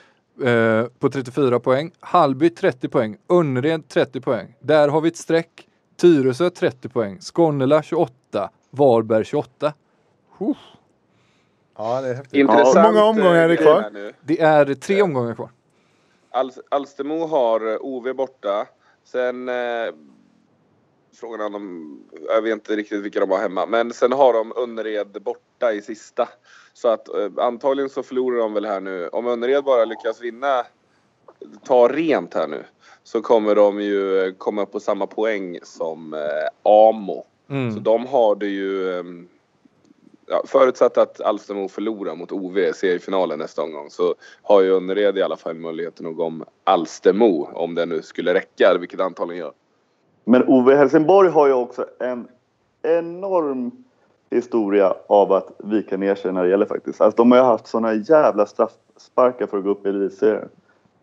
[0.44, 1.90] Eh, på 34 poäng.
[2.00, 3.16] Hallby 30 poäng.
[3.28, 4.54] Önnered 30 poäng.
[4.60, 5.50] Där har vi ett streck.
[5.96, 7.20] Tyresö 30 poäng.
[7.20, 8.50] Skonnela 28.
[8.70, 9.74] Varberg 28.
[10.38, 10.56] Huh.
[11.76, 12.34] Ja, det är häftigt.
[12.34, 12.76] Intressant.
[12.76, 14.12] Hur många omgångar är det eh, kvar?
[14.20, 15.50] Det är tre omgångar kvar.
[16.30, 18.66] Al Alstermo har eh, OV borta.
[19.04, 19.54] Sen eh,
[21.20, 23.66] frågan är om de, jag vet inte riktigt vilka de har hemma.
[23.66, 26.28] Men sen har de Önnered borta i sista.
[26.72, 29.08] Så att eh, antagligen så förlorar de väl här nu.
[29.08, 30.66] Om Önnered bara lyckas vinna,
[31.64, 32.64] ta rent här nu.
[33.06, 36.20] Så kommer de ju eh, komma på samma poäng som eh,
[36.62, 37.24] Amo.
[37.48, 37.82] Så Mm.
[37.82, 38.98] de har det ju...
[38.98, 39.28] ehm,
[40.28, 45.18] Ja, förutsatt att Alstermo förlorar mot OV i seriefinalen nästa omgång så har ju Önnered
[45.18, 49.04] i alla fall möjligheten att gå om Alstermo om det nu skulle räcka, vilket det
[49.04, 49.52] antagligen gör.
[50.24, 52.28] Men Ove Helsingborg har ju också en
[52.82, 53.84] enorm
[54.30, 57.00] historia av att vika ner sig när det gäller faktiskt.
[57.00, 60.48] Alltså de har ju haft såna jävla straffsparkar för att gå upp i elitserien.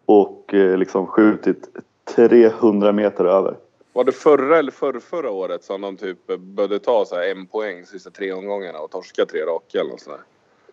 [0.06, 1.70] Och eh, liksom skjutit
[2.16, 3.56] 300 meter över.
[3.94, 7.46] Var det förra eller förra, förra året som de typ började ta så här en
[7.48, 10.24] poäng sista tre omgångarna och torska tre raka eller något sånt där?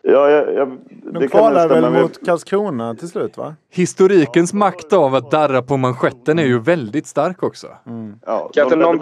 [0.03, 3.55] Ja, jag, jag, De kvalar väl mot Karlskrona till slut va?
[3.71, 7.67] Historikens makt av att darra på manschetten är ju väldigt stark också.
[8.27, 8.99] Ja, Kan inte någon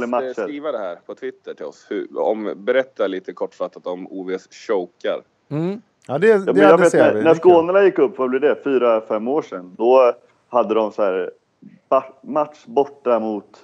[0.00, 0.42] med matcher.
[0.42, 1.86] skriva det här på Twitter till oss?
[1.88, 5.20] Hur, om, berätta lite kortfattat om OVs chokar.
[5.50, 5.82] Mm.
[6.06, 7.22] Ja, det, Ja, det, jag det vet, ser när, vi.
[7.22, 7.34] när.
[7.34, 9.74] Skånela gick upp, vad blev det, fyra, fem år sedan.
[9.78, 10.12] Då
[10.48, 11.30] hade de så här
[12.22, 13.60] match borta mot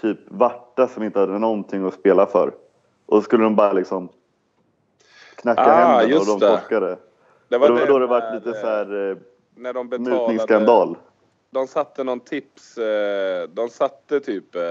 [0.00, 2.54] typ Varta som inte hade någonting att spela för.
[3.06, 4.08] Och så skulle de bara liksom
[5.36, 6.48] knacka Ah, hem den och de det.
[6.48, 6.96] torskade.
[7.48, 9.16] Det var det då det var när, lite så här eh,
[9.54, 10.16] När de betalade...
[10.20, 10.96] mutningsskandal.
[11.50, 12.78] de satte någon tips.
[12.78, 14.62] Eh, de satte typ eh,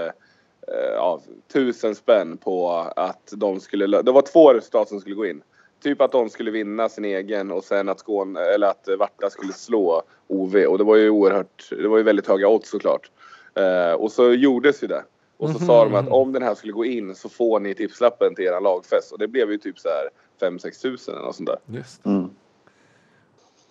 [0.94, 1.20] ja,
[1.52, 4.02] tusen spänn på att de skulle...
[4.02, 5.42] Det var två resultat som skulle gå in.
[5.82, 9.52] Typ att de skulle vinna sin egen och sen att Skåne, eller att Varta skulle
[9.52, 10.56] slå OV.
[10.56, 11.68] Och det var ju oerhört...
[11.70, 13.10] Det var ju väldigt höga odds såklart.
[13.54, 15.04] Eh, och så gjordes ju det.
[15.36, 18.34] Och så sa de att om den här skulle gå in så får ni tipslappen
[18.34, 19.12] till er lagfest.
[19.12, 21.58] Och det blev ju typ så här 5-6 tusen eller något sånt där.
[21.66, 22.06] Just.
[22.06, 22.30] Mm.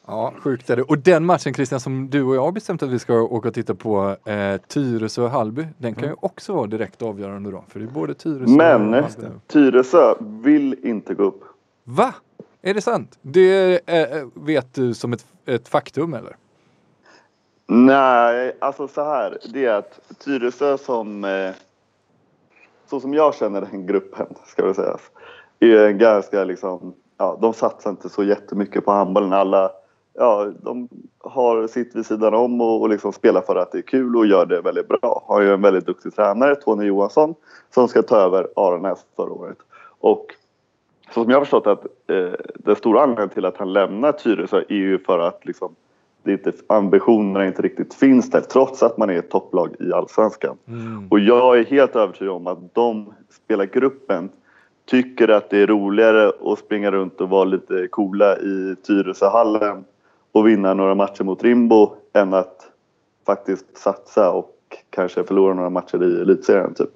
[0.07, 0.83] Ja, sjukt är det.
[0.83, 3.53] Och den matchen Christian som du och jag har bestämt att vi ska åka och
[3.53, 7.63] titta på, eh, Tyresö och Hallby, den kan ju också vara direkt avgörande då.
[7.67, 9.27] För det är både Tyresö Men och Hallby.
[9.47, 11.43] Tyresö vill inte gå upp.
[11.83, 12.13] Va?
[12.61, 13.19] Är det sant?
[13.21, 16.35] Det eh, eh, vet du som ett, ett faktum eller?
[17.67, 19.37] Nej, alltså så här.
[19.53, 21.23] Det är att Tyresö som...
[21.23, 21.51] Eh,
[22.89, 25.01] så som jag känner den gruppen, ska det sägas,
[25.59, 26.93] är en ganska liksom...
[27.17, 29.33] Ja, de satsar inte så jättemycket på handbollen.
[29.33, 29.71] Alla,
[30.13, 30.89] ja, de
[31.19, 34.25] har sitt vid sidan om och, och liksom spelar för att det är kul och
[34.25, 35.23] gör det väldigt bra.
[35.27, 37.35] Har ju en väldigt duktig tränare, Tony Johansson,
[37.73, 39.57] som ska ta över Aranäs förra året.
[39.99, 40.35] Och
[41.13, 44.57] så som jag har förstått att eh, den stora anledningen till att han lämnar Tyresö
[44.69, 45.75] är ju för att liksom,
[46.23, 50.57] det inte, ambitionerna inte riktigt finns där trots att man är ett topplag i Allsvenskan.
[51.09, 54.29] Och jag är helt övertygad om att de spelargruppen
[54.85, 59.85] tycker att det är roligare att springa runt och vara lite coola i Tyresöhallen
[60.31, 62.71] och vinna några matcher mot Rimbo än att
[63.25, 64.55] faktiskt satsa och
[64.89, 66.89] kanske förlora några matcher i elitserien typ.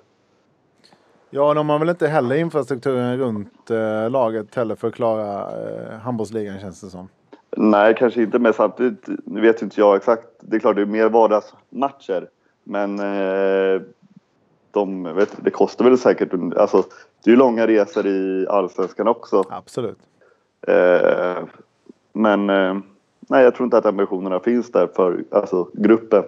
[1.36, 6.00] Ja, de har väl inte heller infrastrukturen runt eh, laget heller för att klara eh,
[6.00, 7.10] handbollsligan känns det som.
[7.58, 8.39] Nej, kanske inte.
[8.39, 10.28] Men samtidigt, nu vet inte jag exakt.
[10.39, 12.30] Det är klart det är mer vardagsmatcher.
[12.63, 13.82] Men eh,
[14.71, 16.34] de, vet, det kostar väl säkert...
[16.58, 16.84] Alltså,
[17.24, 19.43] det är ju långa resor i Allsvenskan också.
[19.50, 20.00] Absolut.
[20.67, 21.43] Eh,
[22.13, 22.78] men eh,
[23.19, 26.24] nej, jag tror inte att ambitionerna finns där för alltså, gruppen.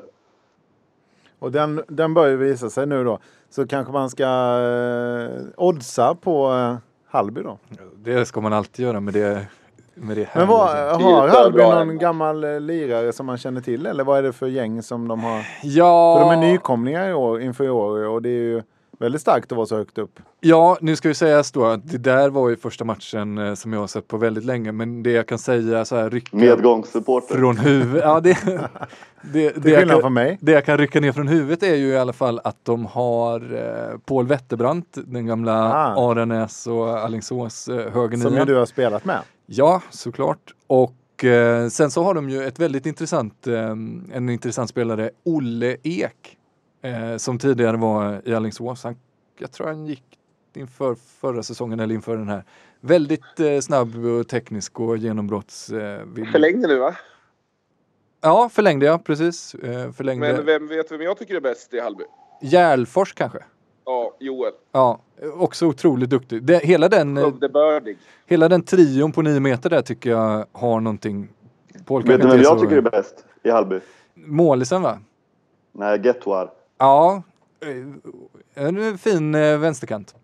[1.39, 3.19] Och den, den bör ju visa sig nu då.
[3.49, 6.75] Så kanske man ska eh, oddsa på eh,
[7.09, 7.57] Hallby då.
[7.95, 9.47] Det ska man alltid göra med det,
[9.95, 10.41] med det här.
[10.41, 13.85] Men vad, har Hallby någon gammal eh, lirare som man känner till?
[13.85, 15.45] Eller vad är det för gäng som de har?
[15.63, 18.63] Ja, För de är nykomlingar i år, inför i år och det är ju
[18.99, 20.19] väldigt starkt att vara så högt upp.
[20.39, 23.73] Ja, nu ska ju sägas då att det där var ju första matchen eh, som
[23.73, 24.71] jag har sett på väldigt länge.
[24.71, 27.35] Men det jag kan säga så här, rycka Medgångssupporter.
[27.35, 28.03] från huvudet.
[28.03, 28.69] Ja, det, det,
[29.31, 30.37] det, Till jag kan, mig.
[30.41, 33.55] det jag kan rycka ner från huvudet är ju i alla fall att de har
[33.55, 36.11] eh, Paul Wetterbrandt, den gamla Ah.
[36.11, 38.23] Aranäs och Alingsås eh, högernia.
[38.27, 39.19] Som ju du har spelat med.
[39.45, 40.53] Ja, såklart.
[40.67, 43.69] Och eh, sen så har de ju ett väldigt intressant, eh,
[44.13, 46.36] en intressant spelare, Olle Ek,
[46.87, 48.83] eh, som tidigare var i Alingsås.
[48.83, 48.95] Han,
[49.39, 50.03] jag tror han gick
[50.53, 52.43] inför förra säsongen eller inför den här.
[52.81, 55.69] Väldigt eh, snabb och teknisk och genombrotts...
[55.69, 56.01] Eh.
[56.31, 56.95] Förlängde nu va?
[58.21, 59.55] Ja, förlängde jag, precis.
[59.55, 60.33] Eh, förlängde.
[60.33, 62.03] Men vem vet vem jag tycker är bäst i Hallby?
[62.41, 63.39] Järlfors kanske?
[63.85, 64.53] Ja, Joel.
[64.71, 64.99] Ja,
[65.33, 66.43] också otroligt duktig.
[66.43, 67.33] Det, hela, den, eh,
[68.25, 71.29] hela den trion på nio meter där tycker jag har någonting.
[71.85, 73.79] Paul Vet du vem jag så- tycker är bäst i Hallby?
[74.13, 74.99] Målisen va?
[75.71, 76.51] Nej, Gettoar.
[76.77, 77.23] Ja,
[78.55, 80.15] eh, en fin eh, vänsterkant.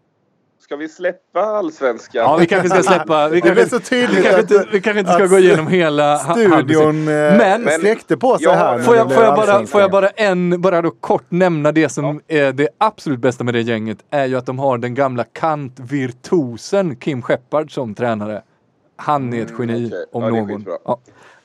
[0.62, 2.24] Ska vi släppa allsvenskan?
[2.24, 3.30] Ja, vi kanske ska släppa.
[3.30, 6.18] Vi kanske, så tydligt vi kanske att, inte, vi kanske inte ska gå igenom hela
[6.18, 8.80] studion eh, Men- släckte på sig Ja, här.
[8.80, 12.22] Får jag, får, jag bara, får jag bara en, bara då kort nämna det som
[12.28, 16.96] är det absolut bästa med det gänget är ju att de har den gamla kantvirtuosen
[16.96, 18.42] Kim Shepard som tränare.
[18.96, 20.06] Han är ett geni Mm, okej.
[20.12, 20.98] om Ja, det är någon.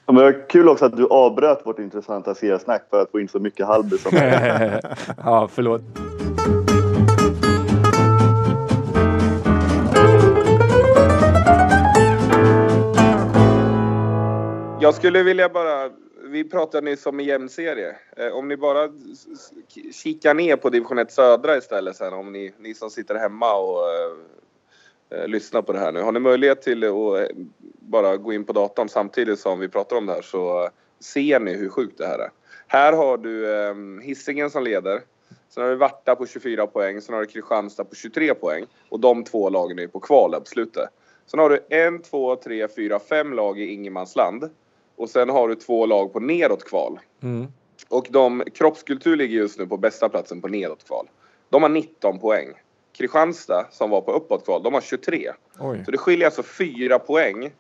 [0.09, 0.13] Ja.
[0.13, 3.29] Men det var kul också att du avbröt vårt intressanta seriesnack för att få in
[3.29, 4.85] så mycket Hallby som möjligt.
[5.25, 5.83] ja, förlåt.
[14.81, 15.91] Jag skulle vilja bara...
[16.31, 17.97] Vi pratade nyss om en jämn serie.
[18.17, 18.89] Eh, om ni bara
[19.93, 23.79] kikar ner på division 1 södra istället sen, om ni, ni som sitter hemma och
[23.79, 26.01] eh, eh, lyssnar på det här nu.
[26.01, 27.37] Har ni möjlighet till att eh,
[27.89, 30.71] bara gå in på datorn samtidigt som vi pratar om det här så eh,
[31.01, 32.31] ser ni hur sjukt det här är.
[32.67, 35.01] Här har du eh, Hisingen som leder.
[35.49, 37.01] Sen har du Varta på 24 poäng.
[37.01, 38.65] Sen har du Kristianstad på 23 poäng.
[38.89, 40.89] Och de två lagen är på kvaluppslutet.
[41.27, 44.51] Sen har du en, två, tre, fyra, fem lag i ingenmansland.
[44.97, 47.01] Och sen har du två lag på nedåt kval.
[47.23, 47.47] Mm.
[47.89, 51.09] Och de, kroppskultur ligger just nu på bästa platsen på nedåt kval.
[51.51, 52.49] De har 19 poäng.
[52.93, 55.33] Kristianstad som var på uppåt kval, de har 23.
[55.59, 55.83] Oj.
[55.85, 57.53] Så det skiljer alltså fyra poäng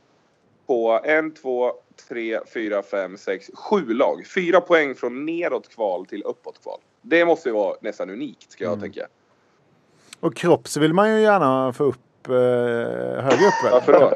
[0.68, 1.72] på en, två,
[2.08, 4.26] tre, fyra, fem, sex, sju lag.
[4.34, 6.78] Fyra poäng från nedåt kval till uppåt kval.
[7.02, 9.06] Det måste ju vara nästan unikt ska jag tänka.
[10.20, 13.72] Och kropp så vill man ju gärna få upp eh, högre upp väl?
[13.72, 14.00] Varför då?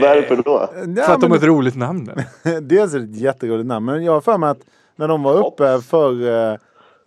[0.00, 0.68] Varför då?
[0.96, 2.10] Ja, För att de har ett roligt namn.
[2.62, 4.60] Dels är det ett jätteroligt namn, men jag har för mig att
[4.96, 6.58] när de var uppe för eh,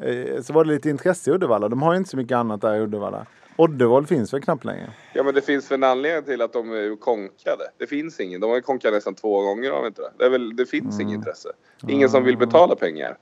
[0.10, 1.70] eh, så var det lite intresse i Uddevalla.
[1.70, 3.26] De har ju inte så mycket annat där i Uddevalla.
[3.58, 4.94] Oddevold finns väl knappt längre.
[5.14, 7.64] Ja men det finns väl en anledning till att de är konkade.
[7.78, 8.42] Det finns ingen.
[8.42, 10.12] De har ju konkat nästan två gånger har de inte det?
[10.18, 11.50] Det, är väl, det finns inget intresse.
[11.88, 13.18] Ingen som vill betala pengar.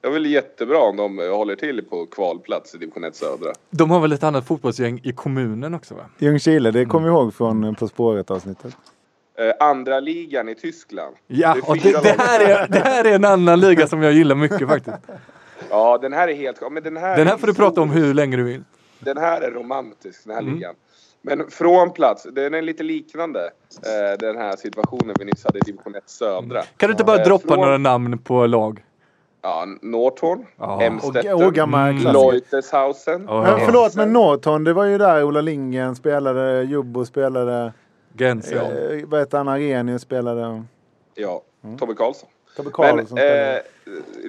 [0.00, 3.52] Det är väl jättebra om de håller till på kvalplats i division 1 södra.
[3.70, 6.02] De har väl ett annat fotbollsgäng i kommunen också va?
[6.18, 8.76] Ljungskile, det kommer vi ihåg från eh, På spåret avsnittet.
[9.38, 11.16] Eh, andra ligan i Tyskland.
[11.26, 14.02] Ja, Det är och det, det, här är, det här är en annan liga som
[14.02, 14.96] jag gillar mycket faktiskt.
[15.70, 16.72] Ja, den här är helt...
[16.72, 18.64] Men den här, Den här är får du prata om hur länge du vill.
[19.00, 20.54] Den här är romantisk, den här Mm.
[20.54, 20.74] ligan.
[21.22, 23.40] Men från plats, den är lite liknande
[23.76, 26.62] eh, den här situationen vi nyss hade i division 1 södra.
[26.76, 28.84] Kan du inte bara Eh, droppa från- några namn på lag?
[29.42, 30.82] Ja, Northorn, Ja.
[30.82, 32.12] Emstetten, och klassiker.
[32.12, 33.24] Leutershausen.
[33.28, 33.42] Ja.
[33.42, 37.72] Men förlåt, men Norton, det var ju där Ola Lindgren spelade, Jubbo spelade,
[38.18, 38.56] Gens, ja.
[38.58, 40.64] eh, vad heter han, Arrhenius spelade,
[41.14, 41.42] Ja,
[41.78, 42.28] Tobbe Karlsson.
[42.56, 43.56] Tobbe Men Karlsson spelade.
[43.56, 43.62] eh,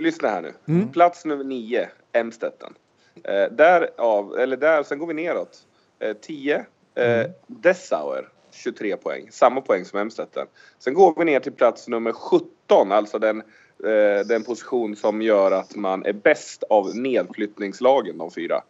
[0.02, 0.54] lyssna här nu.
[0.68, 0.88] Mm.
[0.88, 2.74] Plats nummer nio, Emstetten.
[3.24, 5.58] Eh, där av, eller där, sen går vi neråt.
[6.00, 9.28] Eh, 10, eh, Dessauer, 23 poäng.
[9.32, 10.48] Samma poäng som Emstetten.
[10.80, 13.40] Sen går vi ner till plats nummer 17, alltså den,
[13.84, 18.64] eh, den position som gör att man är bäst av nedflyttningslagen, de fyra.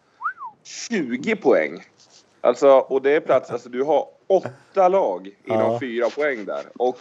[0.63, 1.83] 20 poäng.
[2.41, 5.79] Alltså, och det är plats, alltså du har åtta lag inom Ja.
[5.79, 6.63] fyra poäng där.
[6.77, 6.97] Och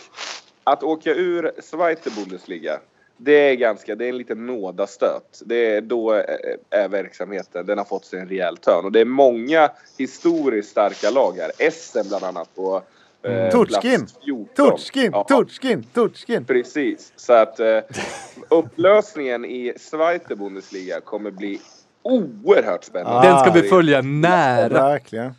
[0.64, 2.80] att åka ur Zweite Bundesliga,
[3.22, 5.42] det är ganska, det är en liten nådastöt.
[5.44, 8.84] Det är, då är, är verksamheten, den har fått sig en rejäl törn.
[8.84, 11.50] Och det är många historiskt starka lag här.
[11.58, 12.82] Essen bland annat på
[13.22, 13.66] eh, 14.
[14.56, 16.44] Tutskin, Ja, Tutskin, Tutskin!
[16.44, 17.12] Precis.
[17.16, 17.78] Så att eh,
[18.48, 21.60] upplösningen i Zweite Bundesliga kommer bli
[22.02, 23.28] oerhört spännande.
[23.28, 23.70] Den ska vi Ah.
[23.70, 24.68] följa nära.
[24.68, 25.32] Verkligen.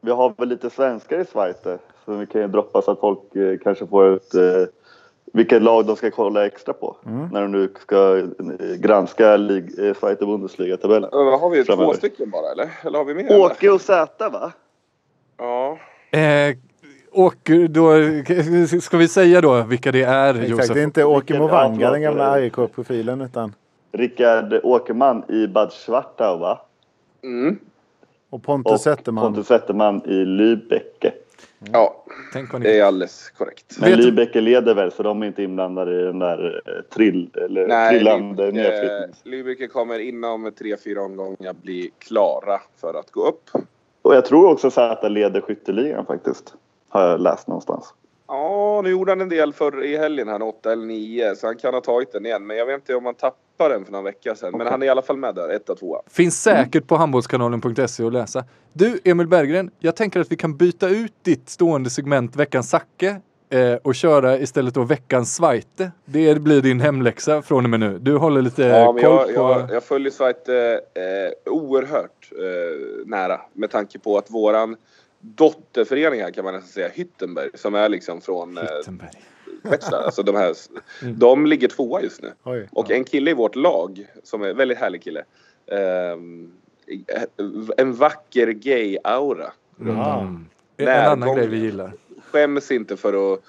[0.00, 1.56] Vi har väl lite svenskar i Schweiz
[2.04, 4.42] så vi kan ju droppa så att folk eh, kanske får ett eh,
[5.32, 6.96] vilket lag de ska kolla extra på
[7.32, 8.24] när de nu ska eh,
[8.78, 11.10] granska lig- eh, Zweite Bundesliga-tabellen.
[11.12, 11.94] Har vi två Framöver.
[11.94, 12.70] stycken bara eller?
[12.84, 13.24] Eller har vi mer?
[13.24, 13.38] eller?
[13.40, 14.52] Åke och Zäta va?
[15.36, 15.78] Ja.
[16.18, 16.56] Eh,
[17.12, 17.92] och då
[18.80, 20.74] ska vi säga då vilka det är, Exakt, Josef?
[20.74, 22.30] det är inte Åke Movanga, ja, den gamla.
[22.32, 23.54] AIK-profilen, utan
[23.92, 26.60] Rickard Åkerman i Bad Schwartau va?
[27.24, 27.58] Mm.
[28.30, 29.24] och Pontus Zetterman.
[29.24, 31.10] Pontus Zetterman i Lübecke.
[31.72, 33.49] Ja, Tänk vad det är alldeles korrekt.
[33.78, 37.30] Men Vet- Lübecke leder väl så de är inte inblandade i den där eh, trill,
[37.34, 39.32] eller trillande Lübeck- nedflyttning.
[39.34, 43.50] Lübeck kommer inom tre, fyra omgångar bli klara för att gå upp.
[44.02, 46.54] Och jag tror också Zäta leder skytteligan faktiskt.
[46.88, 47.94] Har jag läst någonstans.
[48.28, 51.56] Ja, nu gjorde han en del för i helgen här, 8 eller 9, så han
[51.56, 52.46] kan ha tagit den igen.
[52.46, 54.52] Men jag vet inte om han tappade den för några veckor sedan.
[54.58, 56.02] Men han är i alla fall med där, 1 och 2.
[56.10, 58.44] Finns säkert på handbollskanalen.se att läsa.
[58.72, 63.20] Du, Emil Berggren, jag tänker att vi kan byta ut ditt stående segment Veckans Zacke
[63.50, 65.92] eh, och köra istället då Veckans Zweite.
[66.04, 67.98] Det blir din hemläxa från och med nu.
[67.98, 69.32] Du håller lite Ja, koll jag, på...
[69.32, 74.76] jag, jag följer Zweite eh, oerhört eh, nära med tanke på att våran
[75.20, 79.10] dotterförening här kan man nästan säga, Hyttenberg, som är liksom från eh, Wittenberg.
[79.62, 80.54] Wetzlar, alltså de här,
[81.12, 82.32] de ligger tvåa just nu.
[82.42, 82.68] Oj.
[82.72, 85.24] Och en kille i vårt lag, som är en väldigt härlig kille,
[85.66, 86.52] ehm,
[87.76, 89.52] en vacker gay-aura.
[89.80, 90.44] Mm.
[90.76, 91.92] En annan grej vi gillar.
[92.32, 93.40] Skäms inte för att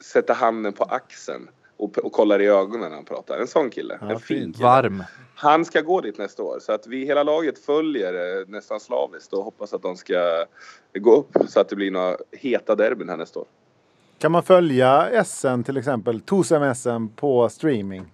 [0.00, 3.38] sätta handen på axeln och, och kollar i ögonen när han pratar.
[3.38, 3.98] En sån kille.
[4.00, 4.64] en fin kille.
[4.64, 5.04] Varm.
[5.34, 6.58] Han ska gå dit nästa år.
[6.60, 10.44] Så att vi hela laget följer eh, nästan slaviskt och hoppas att de ska
[10.98, 13.46] gå upp så att det blir några heta derbyn här nästa år.
[14.18, 18.12] Kan man följa SM till exempel, Tosem SM på streaming?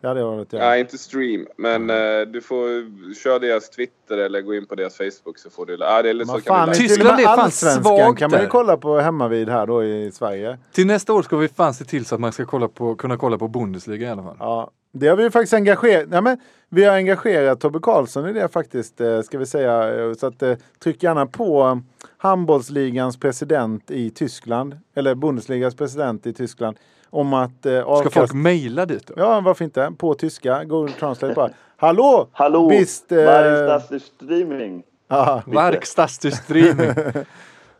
[0.00, 0.64] Det hade jag varit göra.
[0.68, 1.46] Nej, inte stream.
[1.56, 5.66] Men eh, du får köra deras Twitter eller gå in på deras Facebook så får
[5.66, 5.84] du...
[5.84, 8.50] Ah, det är, så kan fan, och Tyskland är fan svagt kan man ju där.
[8.50, 10.58] kolla på hemmavid här då i Sverige.
[10.72, 13.16] Till nästa år ska vi fan se till så att man ska kolla på, kunna
[13.16, 14.36] kolla på Bundesliga i alla fall.
[14.38, 16.08] Ja, det har vi ju faktiskt engagerat.
[16.12, 16.38] Ja, men
[16.68, 20.00] vi har engagerat Tobbe Karlsson i det faktiskt, eh, ska vi säga.
[20.04, 21.80] Eh, Så att, eh, tryck gärna på
[22.18, 26.76] handbollsligans president i Tyskland, eller Bundesligas president i Tyskland,
[27.10, 28.14] om att eh, Ska avkast...
[28.14, 29.14] folk mejla dit då?
[29.16, 29.92] Ja, varför inte?
[29.98, 31.50] På tyska, Google Translate bara.
[31.76, 32.28] Hallå!
[32.32, 32.68] Hallå!
[32.68, 34.82] Visst, eh, Var är das streaming?
[35.08, 36.90] Ja, Verkstadstreaming.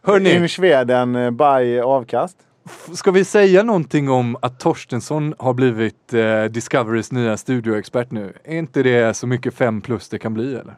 [0.02, 2.36] Hörni, in Sweden eh, by avkast.
[2.94, 8.32] ska vi säga någonting om att Torstensson har blivit eh, Discoverys nya studioexpert nu?
[8.44, 10.74] Är inte det så mycket fem plus det kan bli eller?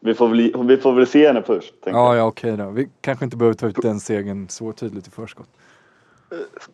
[0.00, 1.74] Vi får väl, vi får väl se henne först.
[1.84, 2.16] Ja, jag.
[2.16, 2.70] ja okej då.
[2.70, 5.48] Vi kanske inte behöver ta ut den segern så tydligt i förskott.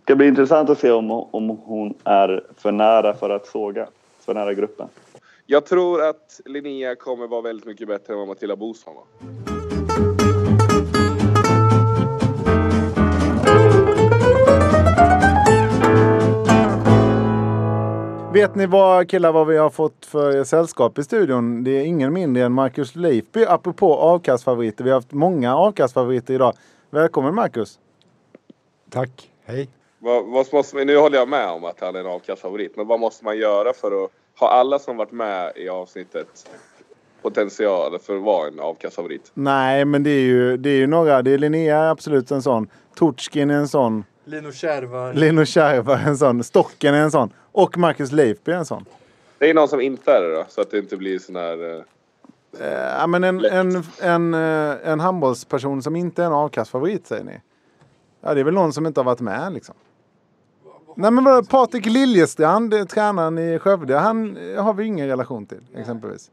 [0.02, 3.88] Ska bli intressant att se om, om hon är för nära för att såga.
[4.20, 4.88] För nära gruppen.
[5.46, 9.04] Jag tror att Linnea kommer vara väldigt mycket bättre än vad Matilda Bosman var.
[18.32, 21.64] Vet ni vad killar vad vi har fått för sällskap i studion?
[21.64, 24.84] Det är ingen mindre än Marcus Leifby apropå avkastfavoriter.
[24.84, 26.54] Vi har haft många avkastfavoriter idag.
[26.90, 27.78] Välkommen Marcus!
[28.90, 29.68] Tack, hej.
[29.98, 32.76] Vad, vad måste, nu håller jag med om att han är en avkastfavorit.
[32.76, 36.50] Men vad måste man göra för att ha alla som varit med i avsnittet
[37.22, 39.30] potential för att vara en avkastfavorit?
[39.34, 41.22] Nej, men det är ju, det är ju några.
[41.22, 42.68] Det är Linnea absolut en sån.
[42.94, 44.04] Tortskin är en sån.
[44.24, 45.12] Lino Kärva.
[45.12, 46.44] Lino Kärva är en sån.
[46.44, 47.32] Stocken är en sån.
[47.52, 48.84] Och Marcus Leifby är en sån.
[49.38, 51.76] Det är någon som inte är det då, så att det inte blir sån här...
[51.76, 51.82] eh,
[52.60, 57.24] Eh, Ja, men en, en, en, eh, en handbollsperson som inte är en avkastfavorit säger
[57.24, 57.40] ni?
[58.24, 59.74] Ja, det är väl någon som inte har varit med liksom.
[60.96, 65.66] Nej men vadå, Patrik Liljestrand, tränaren i Skövde, han eh, har vi ingen relation till
[65.76, 66.30] exempelvis.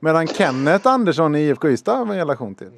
[0.00, 2.70] Medan Kenneth Andersson i IFK Ystad har vi en relation till.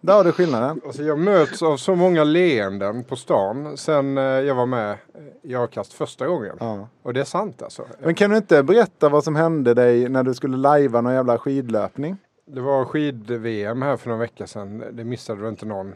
[0.00, 0.80] Där har du skillnaden.
[0.86, 4.96] Alltså jag möts av så många leenden på stan sen eh, jag var med
[5.42, 6.56] i Avkast första gången.
[6.60, 6.88] Ja.
[7.02, 7.84] Och det är sant alltså.
[8.00, 11.38] Men kan du inte berätta vad som hände dig när du skulle lajva någon jävla
[11.38, 12.16] skidlöpning?
[12.46, 14.84] Det var skid-VM här för några veckor sedan.
[14.92, 15.94] Det missade du inte någon.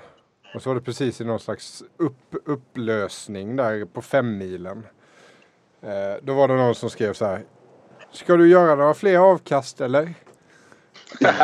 [0.55, 4.87] Och så var det precis i någon slags upp, upplösning där på femmilen.
[5.83, 7.45] Eh, då var det någon som skrev så här.
[8.13, 10.15] Ska du göra några fler avkast eller?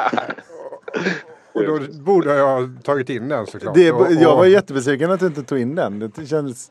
[1.53, 3.75] och då borde jag ha tagit in den såklart.
[3.75, 5.99] Det, och, och, jag var jättebesviken att du inte tog in den.
[5.99, 6.71] Det kändes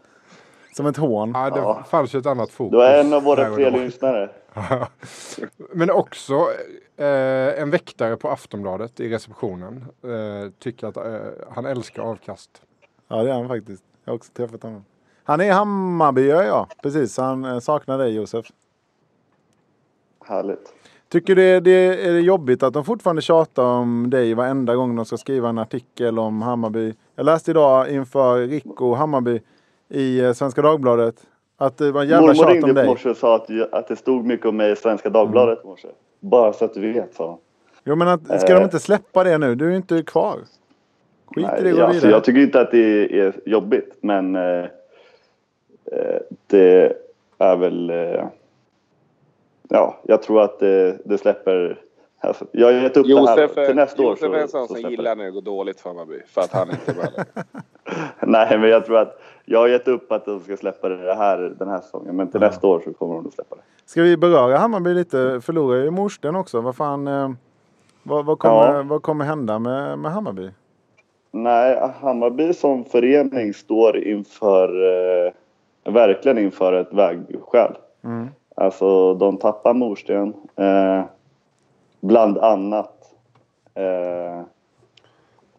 [0.75, 1.31] som ett hån.
[1.35, 2.71] Ja, det fanns ju ett annat fokus.
[2.71, 3.69] Du är en av våra och då.
[3.69, 4.29] lyssnare.
[5.73, 6.47] Men också
[6.97, 11.03] eh, en väktare på Aftonbladet i receptionen eh, tycker att eh,
[11.51, 12.61] han älskar avkast.
[13.07, 13.83] Ja det är han faktiskt.
[14.03, 14.85] Jag har också träffat honom.
[15.23, 16.67] Han är i Hammarby ja, ja.
[16.83, 18.45] Precis, han eh, saknar dig Josef.
[20.25, 20.73] Härligt.
[21.09, 25.05] Tycker du det är det jobbigt att de fortfarande tjatar om dig varenda gång de
[25.05, 26.93] ska skriva en artikel om Hammarby?
[27.15, 29.41] Jag läste idag inför Rico Hammarby
[29.89, 31.15] i eh, Svenska Dagbladet
[31.57, 32.87] att det var en jävla Mormor tjat ringde om upp i dig.
[32.87, 35.87] morse och sa att, att det stod mycket om mig i Svenska Dagbladet i morse.
[36.29, 37.37] Bara så att du vet, hon.
[37.83, 39.55] Jo men att, ska de inte släppa det nu?
[39.55, 40.39] Du är ju inte kvar.
[41.25, 44.65] Skit i det och gå alltså, jag tycker inte att det är jobbigt, men eh,
[45.91, 46.97] eh, det
[47.37, 47.89] är väl...
[47.89, 48.25] Eh,
[49.69, 51.81] ja, jag tror att det, det släpper...
[52.19, 54.09] Alltså, jag har gett upp det Josef, här är- till nästa år.
[54.09, 55.15] Josef är en sån så som gillar det.
[55.15, 56.21] när det går dåligt för Hammarby.
[56.27, 57.25] För att han inte är med.
[58.19, 61.37] Nej, men jag tror att jag har gett upp att de ska släppa det här
[61.37, 62.15] den här säsongen.
[62.15, 63.61] Men till nästa år så kommer de att släppa det.
[63.85, 65.41] Ska vi beröra Hammarby lite?
[65.41, 66.61] Förlorar ju Morsten också.
[66.61, 67.07] Vad fan...
[67.07, 67.29] Eh,
[68.03, 68.83] vad, vad, kommer, Ja.
[68.83, 70.49] vad kommer hända med, med Hammarby?
[71.31, 74.69] Nej, Hammarby som förening står inför,
[75.25, 75.31] eh,
[75.93, 77.75] verkligen inför ett vägskäl.
[78.03, 78.27] Mm.
[78.55, 81.03] Alltså de tappar Morsten, eh,
[82.01, 83.13] bland annat.
[83.73, 84.41] Eh,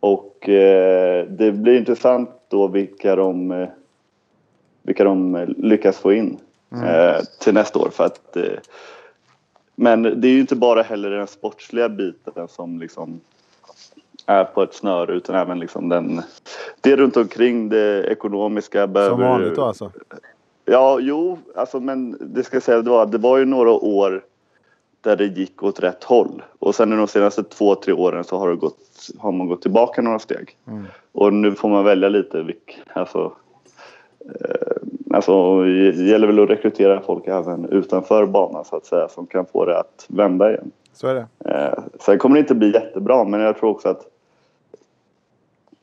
[0.00, 3.68] och eh, det blir intressant då vilka de, eh,
[4.82, 6.38] vilka de eh, lyckas få in
[6.72, 7.88] eh, till nästa år.
[7.92, 8.58] För att, eh,
[9.74, 13.20] men det är ju inte bara heller den sportsliga biten som liksom
[14.26, 16.22] är på ett snöre utan även liksom den,
[16.80, 18.86] det runt omkring det ekonomiska.
[18.86, 19.92] Behöver, Som vanligt då alltså?
[20.64, 24.24] Ja, jo, alltså men det ska jag säga, det var, det var ju några år
[25.00, 26.42] där det gick åt rätt håll.
[26.58, 30.02] Och sen de senaste två, tre åren så har, det gått, har man gått tillbaka
[30.02, 30.56] några steg.
[31.12, 33.32] Och nu får man välja lite vilk, alltså,
[34.24, 34.75] eh,
[35.14, 39.46] alltså det gäller väl att rekrytera folk även utanför banan så att säga som kan
[39.46, 40.70] få det att vända igen.
[40.92, 41.26] Så är det.
[41.50, 44.06] Eh, sen kommer det inte bli jättebra men jag tror också att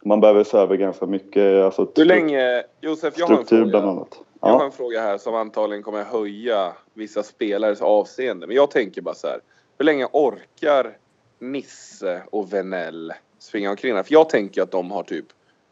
[0.05, 1.63] man behöver se över ganska mycket.
[1.63, 2.63] Alltså, Hur länge...
[2.82, 3.80] Josef, jag har en bland fråga.
[3.80, 4.19] annat.
[4.41, 4.65] Jag har Ja.
[4.65, 8.47] en fråga här som antagligen kommer höja vissa spelares avseende.
[8.47, 9.39] Men jag tänker bara så här.
[9.78, 10.97] Hur länge orkar
[11.39, 14.03] Nisse och Venell springa omkring här?
[14.03, 15.26] För jag tänker att de har typ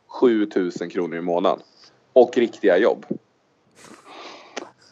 [0.07, 1.59] 7000 kronor i månaden.
[2.13, 3.05] Och riktiga jobb.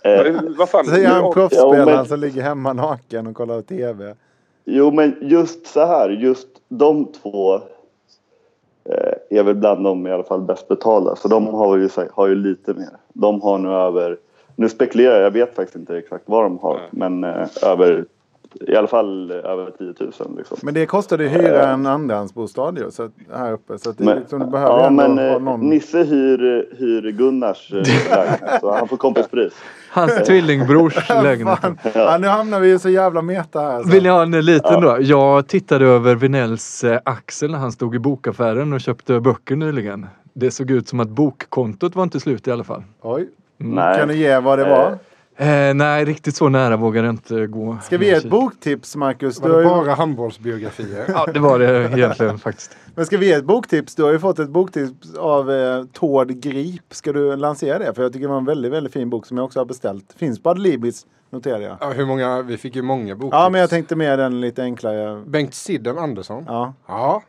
[0.02, 0.86] Eh, Vad fan?
[0.86, 4.16] Säger han proffsspelaren Ja, men- som ligger hemma naken och kollar TV.
[4.66, 10.24] Jo, men just så här, just de två eh, är väl bland de i alla
[10.24, 11.16] fall bäst betalda.
[11.16, 12.90] Så de har ju, har ju lite mer.
[13.14, 14.18] De har nu över,
[14.56, 18.06] nu spekulerar jag, jag vet faktiskt inte exakt vad de har, men eh, över,
[18.68, 20.58] i alla fall eh, över 10 000 liksom.
[20.62, 23.78] Men det kostade ju hyra en andrahandsbostad ju, så att, här uppe.
[23.78, 25.70] Så att det Men, liksom, du behöver ja, ändå men ha eh, någon...
[25.70, 27.78] Nisse hyr, hyr Gunnars eh,
[28.10, 29.54] lägenhet, så han får kompispris.
[29.92, 31.60] Hans tvillingbrors lägenhet.
[31.96, 33.84] Ja, nu hamnar vi ju så jävla meta här.
[33.84, 33.90] Så.
[33.90, 34.98] Vill ni ha en liten då?
[35.00, 40.08] Jag tittade över Vinells eh, axel när han stod i bokaffären och köpte böcker nyligen.
[40.34, 42.84] Det såg ut som att bokkontot var inte slut i alla fall.
[43.02, 43.30] Oj.
[43.58, 44.00] Nej.
[44.00, 44.98] Kan du ge vad det var?
[45.40, 47.78] Eh, nej, riktigt så nära vågar jag inte gå.
[47.84, 49.42] Ska vi ge ett boktips Marcus?
[49.42, 49.64] Var det ju...
[49.64, 51.06] bara handbollsbiografier?
[51.08, 52.78] Ja, det var det egentligen faktiskt.
[52.96, 53.96] Men ska vi ge ett boktips?
[53.96, 56.94] Du har ju fått ett boktips av eh, Tord Grip.
[56.94, 57.94] Ska du lansera det?
[57.94, 60.14] För jag tycker det var en väldigt, väldigt fin bok som jag också har beställt.
[60.18, 61.78] Finns på Adlibris, noterar jag.
[61.80, 62.42] Ja, hur många?
[62.42, 63.34] Vi fick ju många boktips.
[63.34, 65.24] Ja, men jag tänkte med den lite enklare.
[65.26, 66.44] Bengt Sidden Andersson.
[66.48, 66.74] Ja.
[66.88, 67.24] Ja.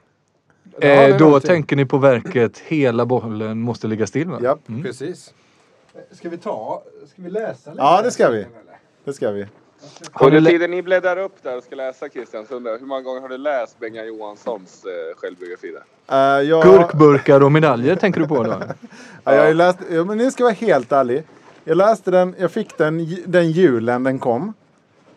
[0.80, 1.48] Eh, då någonting.
[1.48, 4.38] tänker ni på verket Hela bollen måste ligga still va?
[4.42, 4.61] Japp.
[4.82, 5.34] Precis.
[6.11, 7.82] Ska vi ta, ska vi läsa lite?
[7.82, 8.46] Ja, det ska vi.
[9.05, 9.46] Det ska vi.
[10.20, 13.01] Under tiden ni bläddrar upp där och ska läsa Christian så undrar jag, hur många
[13.01, 15.72] gånger har du läst Bengan Johanssons eh, självbiografi?
[16.07, 16.38] där?
[16.38, 18.51] Eh, jag, Gurkburkar och medaljer tänker du på då?
[19.24, 21.22] Ja, jag har läst, ja, men nu ska jag vara helt ärlig.
[21.64, 24.55] Jag läste den, jag fick den den julen den kom.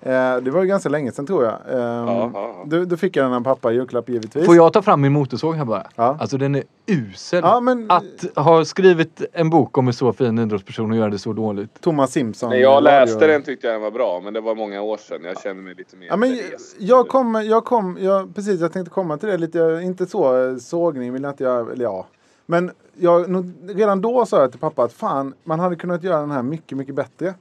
[0.06, 1.54] Eh, det var ju ganska länge sedan tror jag.
[1.70, 2.64] Eh, ja, ja.
[2.66, 4.46] Då, då fick jag den av pappa i julklapp givetvis.
[4.46, 5.88] Får jag ta fram min motorsåg här bara?
[5.96, 6.18] Ja.
[6.20, 7.40] Alltså den är usel.
[7.44, 11.20] Ja, men- Att ha skrivit en bok om en så fin idrottsperson och göra det
[11.20, 11.82] så dåligt.
[11.82, 12.50] Thomas Simpson.
[12.50, 14.98] När jag radio- läste den tyckte jag den var bra, men det var många år
[14.98, 15.22] sedan.
[15.24, 16.38] Jag känner mig lite mer Ja, men
[16.80, 20.48] jag kom, jag kom, jag, precis jag tänkte komma till det lite, jag- inte så
[20.50, 22.06] eh, sågning vill jag inte göra, eller ja.
[22.46, 23.26] Men jag,
[23.68, 26.78] redan då sa jag till pappa att fan, man hade kunnat göra den här mycket,
[26.78, 27.34] mycket bättre.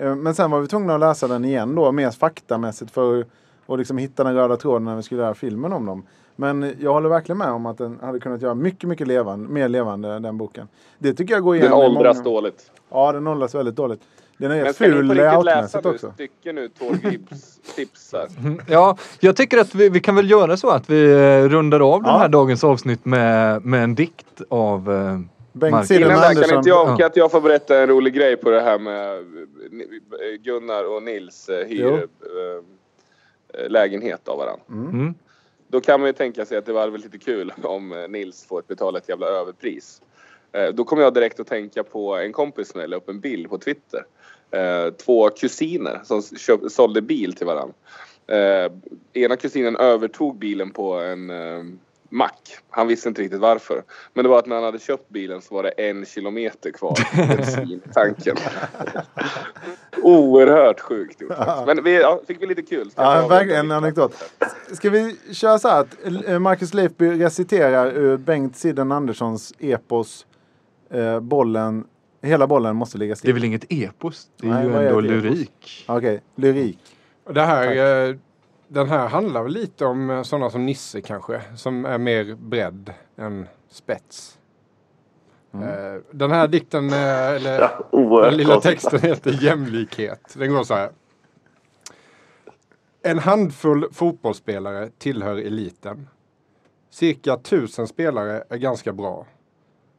[0.00, 3.24] Eh, Men sen var vi tvungna att läsa den igen då, mer faktamässigt för
[3.66, 6.02] att liksom hitta den röda tråden när vi skulle göra filmen om dem.
[6.36, 9.68] Men jag håller verkligen med om att den hade kunnat göra mycket, mycket levande, mer
[9.68, 10.68] levande den boken.
[10.98, 12.70] Det tycker jag går igen Den åldras många- dåligt.
[12.90, 14.00] Ja, den åldras väldigt dåligt.
[14.38, 16.12] Den är Men ska ni på ful läsa layoutmässigt nu också.
[16.12, 18.28] stycken nu, Tord Gripps tips här?
[18.68, 22.02] Ja, jag tycker att vi, vi kan väl göra så att vi eh, rundar av
[22.02, 22.18] den Ja.
[22.18, 25.18] här dagens avsnitt med, med en dikt av eh,
[25.52, 25.90] Bengt Mark.
[25.90, 26.96] Innan där, kan inte, jag, Ja.
[26.96, 29.18] kan inte jag få berätta en rolig grej på det här med
[30.40, 31.96] Gunnar och Nils eh, hyr Jo.
[31.96, 32.64] eh,
[33.54, 34.62] eh, lägenhet av varandra.
[34.68, 35.14] Mm.
[35.68, 38.62] Då kan man ju tänka sig att det var väl lite kul om Nils får
[38.66, 40.02] betala ett jävla överpris.
[40.74, 43.58] Då kommer jag direkt att tänka på en kompis som la upp en bild på
[43.58, 44.04] Twitter.
[45.04, 47.74] Två kusiner som köp, sålde bil till varandra.
[49.12, 51.32] Ena kusinen övertog bilen på en
[52.10, 52.58] mack.
[52.70, 53.82] Han visste inte riktigt varför.
[54.14, 56.94] Men det var att när han hade köpt bilen så var det en kilometer kvar
[56.94, 58.36] till bensintanken.
[60.18, 61.32] Oerhört sjukt gjort.
[61.66, 62.90] Men vi ja, fick vi lite kul.
[62.90, 64.14] Ska Ja, verkligen en anekdot.
[64.72, 65.96] Ska vi köra så här att
[66.28, 70.26] eh, Marcus Leifby reciterar ur Bengt Sidden Anderssons epos
[70.90, 71.84] eh, Bollen,
[72.22, 73.34] hela bollen måste ligga Det är still.
[73.34, 74.28] väl inget epos?
[74.40, 75.24] Det är Nej, ju är ändå epos?
[75.24, 75.84] lyrik.
[75.88, 76.78] Okej, lyrik.
[77.24, 78.16] Och Det här, eh,
[78.68, 82.92] den här handlar väl lite om eh, sådana som Nisse kanske, som är mer bredd
[83.16, 84.36] än spets.
[85.54, 90.34] Eh, Den här dikten, eh, eller Ja, den lilla texten heter Jämlikhet.
[90.34, 90.90] Den går så här.
[93.02, 96.08] En handfull fotbollsspelare tillhör eliten.
[96.90, 99.26] Cirka tusen spelare är ganska bra.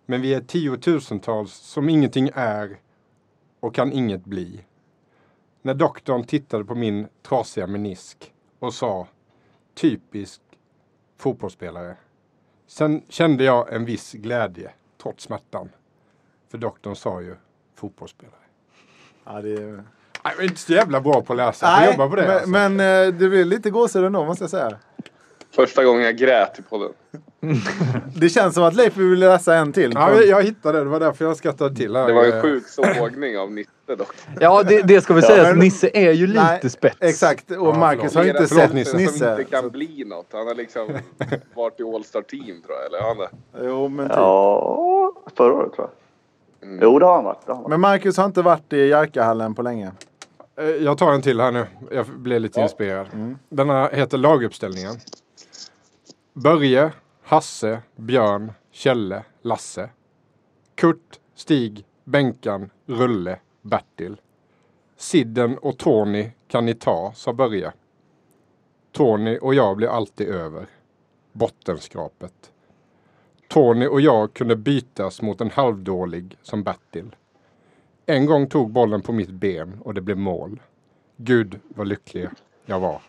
[0.06, 2.80] Men vi är tiotusentals som ingenting är
[3.60, 4.66] och kan inget bli.
[5.62, 9.08] När doktorn tittade på min trasiga menisk och sa
[9.74, 10.41] typisk
[11.18, 11.95] fotbollsspelare.
[12.68, 14.72] Sen kände jag en viss glädje
[15.02, 15.70] trots smärtan.
[16.49, 17.36] För doktorn sa ju
[17.76, 18.36] fotbollsspelare.
[19.24, 19.84] Ja, det är...
[20.24, 21.66] Jag är inte så jävla bra på att läsa.
[21.66, 22.22] Jag får jobba på det.
[22.28, 22.49] men, alltså.
[22.49, 24.78] men eh, det blir lite gåshud ändå måste jag säga.
[25.56, 26.91] Första gången jag grät i podden.
[28.16, 29.91] Det känns som att Leifby vill läsa en till.
[29.95, 30.84] Ja, jag, hittade det.
[30.84, 31.95] Det var därför jag skrattade till.
[31.95, 32.08] Här.
[32.08, 34.14] Det var Eh, en sjuk sågning av Nitte dock.
[34.39, 35.43] Ja, det, det ska vi säga.
[35.43, 36.97] men- att Nisse är ju lite Nej, spets.
[36.99, 38.97] Exakt, och Marcus har inte Förlåt, sett Nisse.
[38.97, 39.18] Nisse.
[39.18, 40.26] Som inte kan bli något.
[40.32, 40.88] Han har liksom
[41.56, 42.86] varit i All-Star Team tror jag.
[42.86, 43.30] Eller han det?
[43.68, 44.18] Jo, men, typ.
[44.18, 45.89] Ja, förra året tror
[46.60, 46.70] jag.
[46.70, 46.80] Mm.
[46.84, 47.45] Jo, det har han varit.
[47.45, 47.70] Det har han varit.
[47.70, 49.91] men Marcus har inte varit i Jerkahallen på länge.
[50.60, 51.66] Eh, Jag tar en till här nu.
[51.91, 53.08] Jag blev lite inspirerad.
[53.14, 53.38] Mm.
[53.49, 54.95] Denna heter Laguppställningen.
[56.34, 56.92] Börje,
[57.24, 59.90] Hasse, Björn, Kjelle, Lasse.
[60.76, 64.22] Kurt, Stig, Benkan, Rulle, Bertil.
[64.96, 67.74] Sidden och Tony kan ni ta, sa Börje.
[68.92, 70.66] Tony och jag blir alltid över.
[71.32, 72.52] Bottenskrapet.
[73.48, 77.16] Tony och jag kunde bytas mot en halvdålig som Bertil.
[78.06, 80.62] En gång tog bollen på mitt ben och det blev mål.
[81.18, 82.30] Gud vad lycklig
[82.66, 83.02] jag var.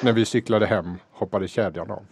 [0.00, 2.02] När vi cyklade hem hoppade kedjan av.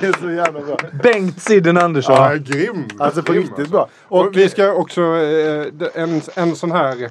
[0.00, 0.76] det är så jävla bra.
[1.02, 2.14] Bengt Sidden Andersson.
[2.14, 2.84] Ja, grym!
[2.98, 3.72] Alltså på Grym, riktigt alltså.
[3.72, 3.88] bra.
[4.08, 7.10] Och, Och vi ska också, eh, en, en sån här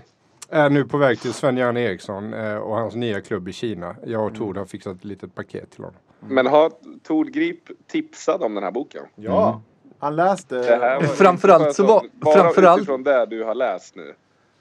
[0.49, 3.95] är nu på väg till Sven-Göran Eriksson eh, och hans nya klubb i Kina.
[4.05, 5.99] Jag och Tord har fixat ett litet paket till honom.
[6.19, 6.71] Men har
[7.07, 7.59] Tord Grip
[7.91, 9.03] tipsat om den här boken?
[9.15, 9.61] ja,
[9.99, 10.55] han läste...
[10.55, 14.13] Det här var- Framförallt så var- Bara framförallt- utifrån det du har läst nu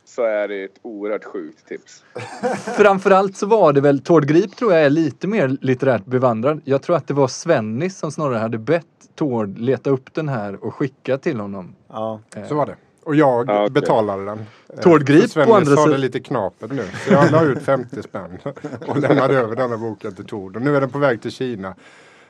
[0.08, 2.04] så är det ett oerhört sjukt tips.
[2.76, 6.60] Framförallt så var det väl, Tord Grip tror jag är lite mer litterärt bevandrad.
[6.64, 10.64] Jag tror att det var Svennis som snarare hade bett Tord leta upp den här
[10.64, 11.74] och skicka till honom.
[11.88, 12.20] Ja.
[12.48, 12.76] Så var det.
[13.04, 13.70] Och jag Ja, okej.
[13.70, 14.38] betalade den.
[14.38, 16.84] Eh, Tord Grip på andra sa det sidan- lite knapert nu.
[17.06, 18.38] Så jag la ut 50 spänn
[18.86, 20.56] och lämnade över denna boken till Tord.
[20.56, 21.74] Och nu är den på väg till Kina.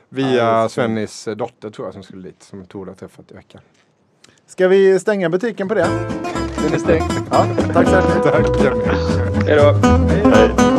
[0.09, 2.43] Via Svennis eh, dotter tror jag som skulle dit.
[2.43, 3.61] Som Tord har träffat i veckan.
[4.45, 5.87] Ska vi stänga butiken på det?
[6.63, 7.11] Den är stängd.
[7.31, 8.23] Ja, tack så hjärtligt.
[8.23, 9.47] Tack.
[9.47, 9.75] Hej då!
[10.29, 10.78] Hej.